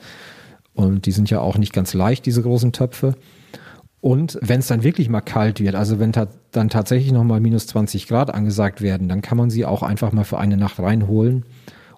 Und 0.74 1.06
die 1.06 1.12
sind 1.12 1.30
ja 1.30 1.40
auch 1.40 1.58
nicht 1.58 1.74
ganz 1.74 1.94
leicht, 1.94 2.26
diese 2.26 2.42
großen 2.42 2.72
Töpfe. 2.72 3.16
Und 4.00 4.40
wenn 4.42 4.60
es 4.60 4.68
dann 4.68 4.84
wirklich 4.84 5.10
mal 5.10 5.22
kalt 5.22 5.60
wird, 5.60 5.76
also 5.76 6.00
wenn 6.00 6.12
ta 6.12 6.28
dann 6.52 6.70
tatsächlich 6.70 7.12
nochmal 7.12 7.40
minus 7.40 7.68
20 7.68 8.08
Grad 8.08 8.34
angesagt 8.34 8.82
werden, 8.82 9.08
dann 9.08 9.22
kann 9.22 9.38
man 9.38 9.52
sie 9.52 9.64
auch 9.64 9.84
einfach 9.84 10.12
mal 10.12 10.24
für 10.24 10.40
eine 10.40 10.58
Nacht 10.58 10.80
reinholen 10.80 11.46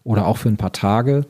oder 0.03 0.27
auch 0.27 0.37
für 0.37 0.49
ein 0.49 0.57
paar 0.57 0.73
Tage. 0.73 1.25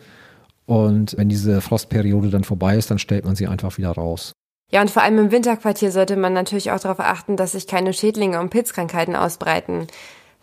Und 0.66 1.16
wenn 1.16 1.30
diese 1.30 1.62
Frostperiode 1.62 2.30
dann 2.30 2.44
vorbei 2.44 2.76
ist, 2.76 2.90
dann 2.90 2.98
stellt 2.98 3.24
man 3.24 3.36
sie 3.36 3.48
einfach 3.48 3.78
wieder 3.78 3.92
raus. 3.92 4.34
Ja, 4.72 4.82
und 4.82 4.90
vor 4.90 5.04
allem 5.04 5.20
im 5.20 5.32
Winterquartier 5.32 5.92
sollte 5.92 6.18
man 6.18 6.34
natürlich 6.34 6.72
auch 6.72 6.80
darauf 6.80 7.00
achten, 7.00 7.38
dass 7.38 7.52
sich 7.52 7.68
keine 7.68 7.94
Schädlinge 7.94 8.40
und 8.40 8.50
Pilzkrankheiten 8.50 9.16
ausbreiten. 9.16 9.86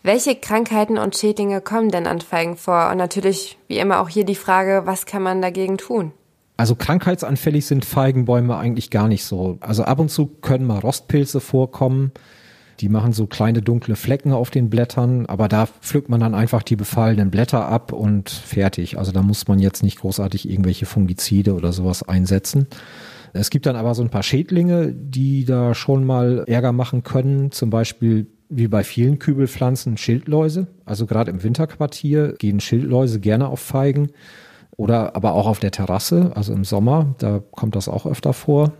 Welche 0.03 0.35
Krankheiten 0.35 0.97
und 0.97 1.15
Schädlinge 1.15 1.61
kommen 1.61 1.89
denn 1.89 2.07
an 2.07 2.21
Feigen 2.21 2.57
vor? 2.57 2.89
Und 2.89 2.97
natürlich, 2.97 3.59
wie 3.67 3.77
immer, 3.77 4.01
auch 4.01 4.09
hier 4.09 4.25
die 4.25 4.35
Frage, 4.35 4.81
was 4.85 5.05
kann 5.05 5.21
man 5.21 5.43
dagegen 5.43 5.77
tun? 5.77 6.11
Also 6.57 6.75
krankheitsanfällig 6.75 7.67
sind 7.67 7.85
Feigenbäume 7.85 8.57
eigentlich 8.57 8.89
gar 8.89 9.07
nicht 9.07 9.23
so. 9.25 9.57
Also 9.61 9.83
ab 9.83 9.99
und 9.99 10.09
zu 10.09 10.25
können 10.25 10.65
mal 10.65 10.79
Rostpilze 10.79 11.39
vorkommen. 11.39 12.11
Die 12.79 12.89
machen 12.89 13.13
so 13.13 13.27
kleine 13.27 13.61
dunkle 13.61 13.95
Flecken 13.95 14.31
auf 14.31 14.49
den 14.49 14.71
Blättern, 14.71 15.27
aber 15.27 15.47
da 15.47 15.67
pflückt 15.67 16.09
man 16.09 16.19
dann 16.19 16.33
einfach 16.33 16.63
die 16.63 16.75
befallenen 16.75 17.29
Blätter 17.29 17.67
ab 17.67 17.93
und 17.93 18.31
fertig. 18.31 18.97
Also 18.97 19.11
da 19.11 19.21
muss 19.21 19.47
man 19.47 19.59
jetzt 19.59 19.83
nicht 19.83 19.99
großartig 19.99 20.49
irgendwelche 20.49 20.87
Fungizide 20.87 21.53
oder 21.53 21.73
sowas 21.73 22.01
einsetzen. 22.01 22.65
Es 23.33 23.51
gibt 23.51 23.67
dann 23.67 23.75
aber 23.75 23.93
so 23.93 24.01
ein 24.01 24.09
paar 24.09 24.23
Schädlinge, 24.23 24.91
die 24.91 25.45
da 25.45 25.75
schon 25.75 26.05
mal 26.05 26.43
Ärger 26.47 26.71
machen 26.71 27.03
können. 27.03 27.51
Zum 27.51 27.69
Beispiel 27.69 28.27
wie 28.51 28.67
bei 28.67 28.83
vielen 28.83 29.17
Kübelpflanzen 29.17 29.97
Schildläuse. 29.97 30.67
Also 30.85 31.05
gerade 31.05 31.31
im 31.31 31.41
Winterquartier 31.41 32.33
gehen 32.37 32.59
Schildläuse 32.59 33.19
gerne 33.19 33.47
auf 33.47 33.61
Feigen 33.61 34.09
oder 34.75 35.15
aber 35.15 35.33
auch 35.33 35.47
auf 35.47 35.59
der 35.59 35.71
Terrasse, 35.71 36.31
also 36.35 36.53
im 36.53 36.63
Sommer, 36.63 37.15
da 37.17 37.41
kommt 37.51 37.75
das 37.75 37.87
auch 37.87 38.05
öfter 38.05 38.33
vor. 38.33 38.73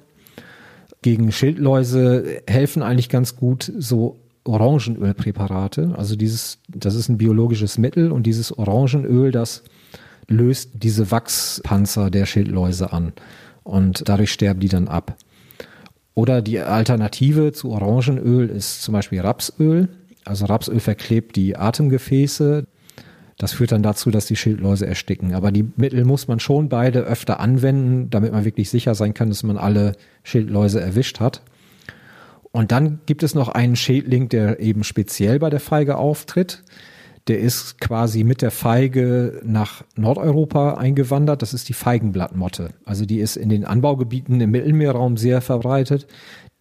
Gegen 1.01 1.31
Schildläuse 1.31 2.41
helfen 2.47 2.84
eigentlich 2.84 3.10
ganz 3.10 3.36
gut 3.36 3.71
so 3.77 4.19
Orangenölpräparate. 4.43 5.93
Also 5.97 6.15
dieses, 6.15 6.60
das 6.67 6.95
ist 6.95 7.10
ein 7.10 7.17
biologisches 7.17 7.77
Mittel 7.77 8.12
und 8.12 8.23
dieses 8.23 8.57
Orangenöl, 8.57 9.31
das 9.31 9.63
löst 10.27 10.71
diese 10.84 11.12
Wachspanzer 11.12 12.10
der 12.10 12.25
Schildläuse 12.25 12.91
an 12.91 13.13
und 13.63 14.07
dadurch 14.07 14.31
sterben 14.31 14.60
die 14.60 14.69
dann 14.69 14.88
ab. 14.88 15.15
Oder 16.13 16.41
die 16.41 16.60
Alternative 16.60 17.52
zu 17.52 17.71
Orangenöl 17.71 18.50
ist 18.50 18.84
zum 18.84 18.93
Beispiel 18.93 19.21
Rapsöl. 19.21 19.89
Also 20.26 20.45
Rapsöl 20.45 20.80
verklebt 20.80 21.36
die 21.36 21.56
Atemgefäße. 21.56 22.65
Das 23.38 23.54
führt 23.54 23.71
dann 23.71 23.82
dazu, 23.82 24.12
dass 24.12 24.28
die 24.28 24.36
Schildläuse 24.36 24.86
ersticken. 24.86 25.34
Aber 25.34 25.52
die 25.52 25.65
Mittel 25.76 26.06
muss 26.06 26.28
man 26.28 26.39
schon 26.39 26.69
beide 26.69 27.00
öfter 27.00 27.39
anwenden, 27.39 28.10
damit 28.10 28.34
man 28.34 28.45
wirklich 28.45 28.69
sicher 28.69 28.93
sein 28.93 29.13
kann, 29.13 29.30
dass 29.30 29.43
man 29.43 29.58
alle 29.58 29.93
Schildläuse 30.24 30.80
erwischt 30.80 31.19
hat. 31.19 31.41
Und 32.52 32.71
dann 32.71 33.00
gibt 33.06 33.24
es 33.24 33.34
noch 33.34 33.47
einen 33.47 33.76
Schädling, 33.76 34.28
der 34.30 34.60
eben 34.60 34.84
speziell 34.84 35.39
bei 35.39 35.50
der 35.50 35.62
Feige 35.62 35.95
auftritt. 35.95 36.63
Der 37.27 37.39
ist 37.39 37.79
quasi 37.79 38.23
mit 38.23 38.41
der 38.41 38.51
Feige 38.51 39.41
nach 39.43 39.84
Nordeuropa 39.95 40.73
eingewandert. 40.73 41.41
Das 41.41 41.53
ist 41.53 41.69
die 41.69 41.73
Feigenblattmotte. 41.73 42.69
Also 42.84 43.05
die 43.05 43.19
ist 43.19 43.36
in 43.36 43.49
den 43.49 43.65
Anbaugebieten 43.65 44.41
im 44.41 44.51
Mittelmeerraum 44.51 45.17
sehr 45.17 45.41
verbreitet. 45.41 46.07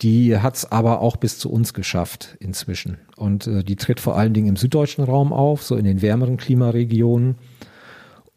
Die 0.03 0.39
hat 0.39 0.57
es 0.57 0.71
aber 0.71 1.01
auch 1.01 1.17
bis 1.17 1.39
zu 1.39 1.51
uns 1.51 1.75
geschafft 1.75 2.37
inzwischen. 2.41 2.99
Und 3.17 3.47
äh, 3.47 3.63
die 3.63 3.77
tritt 3.77 4.01
vor 4.01 4.17
allen 4.17 4.33
Dingen 4.33 4.49
im 4.49 4.57
süddeutschen 4.57 5.05
Raum 5.05 5.33
auf, 5.33 5.63
so 5.63 5.77
in 5.77 5.85
den 5.85 6.03
wärmeren 6.03 6.37
Klimaregionen. 6.37 7.37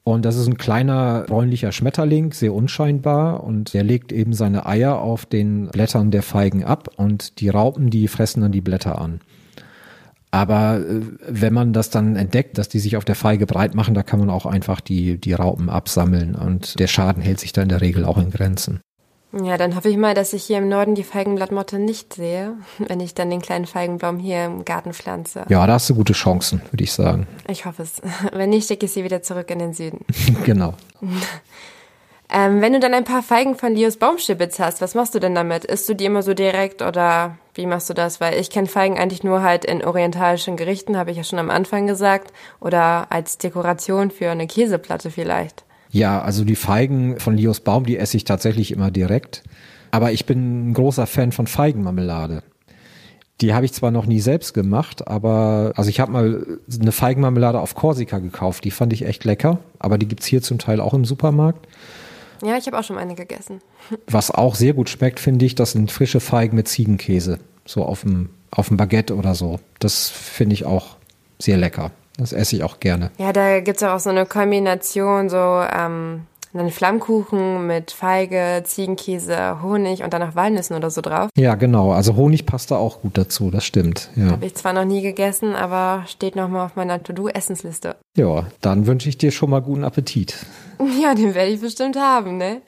Und 0.03 0.25
das 0.25 0.35
ist 0.35 0.47
ein 0.47 0.57
kleiner 0.57 1.23
bräunlicher 1.27 1.71
Schmetterling, 1.71 2.33
sehr 2.33 2.53
unscheinbar. 2.53 3.43
Und 3.43 3.73
der 3.73 3.83
legt 3.83 4.11
eben 4.11 4.33
seine 4.33 4.65
Eier 4.65 4.99
auf 4.99 5.25
den 5.25 5.67
Blättern 5.67 6.11
der 6.11 6.23
Feigen 6.23 6.65
ab 6.65 6.89
und 6.97 7.39
die 7.39 7.49
Raupen, 7.49 7.89
die 7.89 8.09
fressen 8.09 8.41
dann 8.41 8.51
die 8.51 8.61
Blätter 8.61 8.99
an. 8.99 9.21
Aber 10.33 10.79
äh, 10.79 11.01
wenn 11.27 11.53
man 11.53 11.73
das 11.73 11.91
dann 11.91 12.15
entdeckt, 12.15 12.57
dass 12.57 12.67
die 12.67 12.79
sich 12.79 12.97
auf 12.97 13.05
der 13.05 13.13
Feige 13.13 13.45
breit 13.45 13.75
machen, 13.75 13.93
da 13.93 14.01
kann 14.01 14.19
man 14.19 14.31
auch 14.31 14.47
einfach 14.47 14.81
die, 14.81 15.19
die 15.19 15.33
Raupen 15.33 15.69
absammeln 15.69 16.33
und 16.33 16.79
der 16.79 16.87
Schaden 16.87 17.21
hält 17.21 17.39
sich 17.39 17.53
da 17.53 17.61
in 17.61 17.69
der 17.69 17.81
Regel 17.81 18.03
auch 18.03 18.17
in 18.17 18.31
Grenzen. 18.31 18.81
Ja, 19.31 19.57
dann 19.57 19.75
hoffe 19.75 19.89
ich 19.89 19.97
mal, 19.97 20.15
dass 20.15 20.33
ich 20.33 20.43
hier 20.43 20.57
im 20.57 20.69
Norden 20.69 20.95
die 20.95 21.03
Feigenblattmotte 21.03 21.77
nicht 21.77 22.15
sehe, 22.15 22.53
wenn 22.79 22.99
ich 22.99 23.13
dann 23.13 23.29
den 23.29 23.43
kleinen 23.43 23.67
Feigenbaum 23.67 24.17
hier 24.17 24.45
im 24.45 24.65
Garten 24.65 24.93
pflanze. 24.93 25.45
Ja, 25.49 25.67
da 25.67 25.73
hast 25.73 25.91
du 25.91 25.93
gute 25.93 26.13
Chancen, 26.13 26.63
würde 26.71 26.83
ich 26.83 26.93
sagen. 26.93 27.27
Ich 27.47 27.67
hoffe 27.67 27.83
es. 27.83 28.01
Wenn 28.33 28.49
nicht, 28.49 28.67
schicke 28.67 28.87
ich 28.87 28.91
sie 28.91 29.03
wieder 29.03 29.21
zurück 29.21 29.51
in 29.51 29.59
den 29.59 29.73
Süden. 29.73 30.03
genau. 30.45 30.73
ähm, 32.33 32.59
wenn 32.59 32.73
du 32.73 32.79
dann 32.79 32.95
ein 32.95 33.03
paar 33.03 33.21
Feigen 33.21 33.55
von 33.55 33.75
Leos 33.75 33.97
Baumstibitz 33.97 34.57
hast, 34.57 34.81
was 34.81 34.95
machst 34.95 35.13
du 35.13 35.19
denn 35.19 35.35
damit? 35.35 35.65
Isst 35.65 35.87
du 35.89 35.93
die 35.93 36.05
immer 36.05 36.23
so 36.23 36.33
direkt 36.33 36.81
oder 36.81 37.37
wie 37.55 37.65
machst 37.65 37.89
du 37.89 37.93
das? 37.93 38.19
Weil 38.19 38.39
ich 38.39 38.49
kenne 38.49 38.67
Feigen 38.67 38.97
eigentlich 38.97 39.23
nur 39.23 39.43
halt 39.43 39.65
in 39.65 39.83
orientalischen 39.83 40.57
Gerichten, 40.57 40.97
habe 40.97 41.11
ich 41.11 41.17
ja 41.17 41.23
schon 41.23 41.39
am 41.39 41.49
Anfang 41.49 41.87
gesagt. 41.87 42.33
Oder 42.59 43.11
als 43.11 43.37
Dekoration 43.37 44.11
für 44.11 44.31
eine 44.31 44.47
Käseplatte 44.47 45.11
vielleicht. 45.11 45.63
Ja, 45.91 46.21
also 46.21 46.43
die 46.43 46.55
Feigen 46.55 47.19
von 47.19 47.37
Lios 47.37 47.59
Baum, 47.59 47.85
die 47.85 47.97
esse 47.97 48.17
ich 48.17 48.23
tatsächlich 48.23 48.71
immer 48.71 48.89
direkt. 48.89 49.43
Aber 49.91 50.11
ich 50.11 50.25
bin 50.25 50.69
ein 50.69 50.73
großer 50.73 51.05
Fan 51.05 51.31
von 51.31 51.45
Feigenmarmelade. 51.45 52.41
Die 53.41 53.53
habe 53.53 53.65
ich 53.65 53.73
zwar 53.73 53.91
noch 53.91 54.05
nie 54.05 54.19
selbst 54.19 54.53
gemacht, 54.53 55.07
aber 55.07 55.73
also 55.75 55.89
ich 55.89 55.99
habe 55.99 56.11
mal 56.11 56.59
eine 56.81 56.91
Feigenmarmelade 56.91 57.59
auf 57.59 57.75
Korsika 57.75 58.19
gekauft. 58.19 58.63
Die 58.63 58.71
fand 58.71 58.93
ich 58.93 59.05
echt 59.05 59.23
lecker, 59.23 59.59
aber 59.79 59.97
die 59.97 60.07
gibt's 60.07 60.25
hier 60.25 60.41
zum 60.41 60.57
Teil 60.57 60.79
auch 60.79 60.93
im 60.93 61.05
Supermarkt. 61.05 61.67
Ja, 62.43 62.57
ich 62.57 62.67
habe 62.67 62.77
auch 62.77 62.83
schon 62.83 62.97
eine 62.97 63.15
gegessen. 63.15 63.61
Was 64.07 64.31
auch 64.31 64.55
sehr 64.55 64.73
gut 64.73 64.89
schmeckt, 64.89 65.19
finde 65.19 65.45
ich, 65.45 65.55
das 65.55 65.71
sind 65.71 65.91
frische 65.91 66.19
Feigen 66.19 66.55
mit 66.55 66.67
Ziegenkäse. 66.67 67.39
So 67.65 67.85
auf 67.85 68.01
dem, 68.01 68.29
auf 68.51 68.67
dem 68.67 68.77
Baguette 68.77 69.15
oder 69.15 69.35
so. 69.35 69.59
Das 69.79 70.09
finde 70.09 70.53
ich 70.53 70.65
auch 70.65 70.97
sehr 71.39 71.57
lecker. 71.57 71.91
Das 72.17 72.33
esse 72.33 72.57
ich 72.57 72.63
auch 72.63 72.79
gerne. 72.79 73.11
Ja, 73.17 73.33
da 73.33 73.59
gibt 73.61 73.77
es 73.77 73.83
auch 73.83 73.99
so 73.99 74.09
eine 74.09 74.25
Kombination, 74.25 75.29
so 75.29 75.37
ähm, 75.37 76.27
einen 76.53 76.69
Flammkuchen 76.69 77.65
mit 77.65 77.91
Feige, 77.91 78.61
Ziegenkäse, 78.63 79.61
Honig 79.63 80.03
und 80.03 80.13
dann 80.13 80.21
noch 80.21 80.35
Walnüssen 80.35 80.75
oder 80.75 80.91
so 80.91 81.01
drauf. 81.01 81.29
Ja, 81.35 81.55
genau. 81.55 81.91
Also 81.91 82.15
Honig 82.15 82.45
passt 82.45 82.69
da 82.71 82.75
auch 82.75 83.01
gut 83.01 83.17
dazu, 83.17 83.49
das 83.49 83.65
stimmt. 83.65 84.09
Ja. 84.15 84.31
Habe 84.31 84.45
ich 84.45 84.53
zwar 84.55 84.73
noch 84.73 84.85
nie 84.85 85.01
gegessen, 85.01 85.55
aber 85.55 86.03
steht 86.07 86.35
nochmal 86.35 86.65
auf 86.65 86.75
meiner 86.75 87.01
To-Do-Essensliste. 87.01 87.95
Ja, 88.15 88.45
dann 88.61 88.85
wünsche 88.85 89.09
ich 89.09 89.17
dir 89.17 89.31
schon 89.31 89.49
mal 89.49 89.61
guten 89.61 89.83
Appetit. 89.83 90.45
Ja, 91.01 91.13
den 91.15 91.33
werde 91.33 91.51
ich 91.51 91.61
bestimmt 91.61 91.97
haben, 91.97 92.37
ne? 92.37 92.61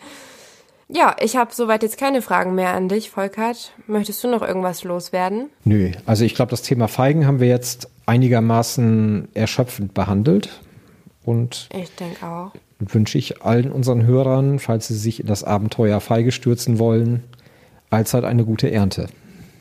Ja, 0.87 1.15
ich 1.19 1.35
habe 1.35 1.53
soweit 1.53 1.81
jetzt 1.81 1.97
keine 1.97 2.21
Fragen 2.21 2.53
mehr 2.53 2.73
an 2.73 2.89
dich, 2.89 3.09
Volkert. 3.09 3.73
Möchtest 3.87 4.23
du 4.23 4.27
noch 4.27 4.43
irgendwas 4.43 4.83
loswerden? 4.83 5.49
Nö, 5.63 5.91
also 6.05 6.23
ich 6.23 6.35
glaube, 6.35 6.51
das 6.51 6.61
Thema 6.61 6.87
Feigen 6.87 7.25
haben 7.25 7.39
wir 7.39 7.47
jetzt 7.47 7.89
einigermaßen 8.05 9.29
erschöpfend 9.33 9.95
behandelt. 9.95 10.61
Und 11.23 11.69
ich 11.73 11.93
denke 11.95 12.23
auch. 12.25 12.51
Wünsche 12.77 13.17
ich 13.17 13.41
allen 13.41 13.71
unseren 13.71 14.05
Hörern, 14.05 14.59
falls 14.59 14.87
sie 14.87 14.95
sich 14.95 15.19
in 15.19 15.27
das 15.27 15.43
Abenteuer 15.43 15.99
Feige 16.01 16.31
stürzen 16.31 16.77
wollen, 16.77 17.23
allzeit 17.89 18.23
eine 18.25 18.45
gute 18.45 18.69
Ernte. 18.71 19.07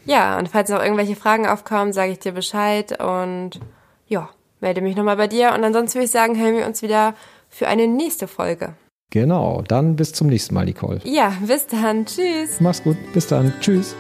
Ja, 0.05 0.39
und 0.39 0.51
falls 0.51 0.69
noch 0.69 0.83
irgendwelche 0.83 1.17
Fragen 1.17 1.47
aufkommen, 1.47 1.95
sage 1.95 2.13
ich 2.13 2.19
dir 2.19 2.33
Bescheid 2.33 3.01
und 3.03 3.61
ja, 4.07 4.29
melde 4.61 4.83
mich 4.83 4.97
nochmal 4.97 5.17
bei 5.17 5.29
dir. 5.29 5.55
Und 5.55 5.65
ansonsten 5.65 5.97
würde 5.97 6.07
ich 6.07 6.11
sagen, 6.11 6.39
hören 6.39 6.57
wir 6.57 6.67
uns 6.67 6.83
wieder 6.83 7.15
für 7.55 7.69
eine 7.69 7.87
nächste 7.87 8.27
Folge. 8.27 8.75
Genau, 9.11 9.63
dann 9.63 9.95
bis 9.95 10.13
zum 10.13 10.27
nächsten 10.27 10.55
Mal, 10.55 10.65
Nicole. 10.65 11.01
Ja, 11.05 11.35
bis 11.47 11.67
dann. 11.69 12.05
Tschüss. 12.05 12.61
Mach's 12.61 12.83
gut. 12.83 12.97
Bis 13.13 13.29
dann. 13.29 13.53
Tschüss. 13.61 13.95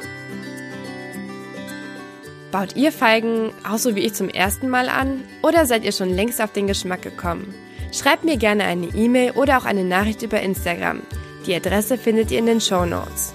Baut 2.51 2.77
ihr 2.77 2.93
Feigen 2.93 3.53
auch 3.69 3.79
so 3.79 3.95
wie 3.95 4.01
ich 4.01 4.15
zum 4.15 4.29
ersten 4.29 4.69
Mal 4.69 4.89
an 4.89 5.23
oder 5.43 5.67
seid 5.67 5.85
ihr 5.85 5.93
schon 5.93 6.11
längst 6.11 6.41
auf 6.41 6.53
den 6.53 6.67
Geschmack 6.67 7.03
gekommen? 7.03 7.55
Schreibt 7.93 8.25
mir 8.25 8.37
gerne 8.37 8.65
eine 8.65 8.87
E-Mail 8.87 9.33
oder 9.33 9.59
auch 9.59 9.65
eine 9.65 9.85
Nachricht 9.85 10.23
über 10.23 10.41
Instagram. 10.41 11.03
Die 11.47 11.55
Adresse 11.55 11.97
findet 11.99 12.31
ihr 12.31 12.39
in 12.39 12.47
den 12.47 12.61
Show 12.61 12.85
Notes. 12.85 13.33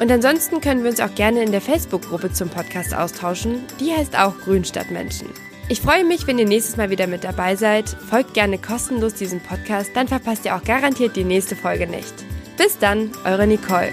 Und 0.00 0.10
ansonsten 0.10 0.60
können 0.60 0.82
wir 0.82 0.90
uns 0.90 1.00
auch 1.00 1.14
gerne 1.14 1.42
in 1.42 1.52
der 1.52 1.60
Facebook-Gruppe 1.60 2.32
zum 2.32 2.48
Podcast 2.48 2.94
austauschen. 2.94 3.60
Die 3.78 3.92
heißt 3.92 4.18
auch 4.18 4.36
Grünstadtmenschen. 4.40 5.28
Ich 5.68 5.80
freue 5.80 6.04
mich, 6.04 6.26
wenn 6.26 6.38
ihr 6.38 6.46
nächstes 6.46 6.76
Mal 6.76 6.90
wieder 6.90 7.06
mit 7.06 7.24
dabei 7.24 7.56
seid. 7.56 7.88
Folgt 7.88 8.34
gerne 8.34 8.58
kostenlos 8.58 9.14
diesem 9.14 9.40
Podcast, 9.40 9.90
dann 9.94 10.08
verpasst 10.08 10.44
ihr 10.44 10.56
auch 10.56 10.64
garantiert 10.64 11.16
die 11.16 11.24
nächste 11.24 11.56
Folge 11.56 11.86
nicht. 11.86 12.12
Bis 12.58 12.78
dann, 12.78 13.10
eure 13.24 13.46
Nicole. 13.46 13.92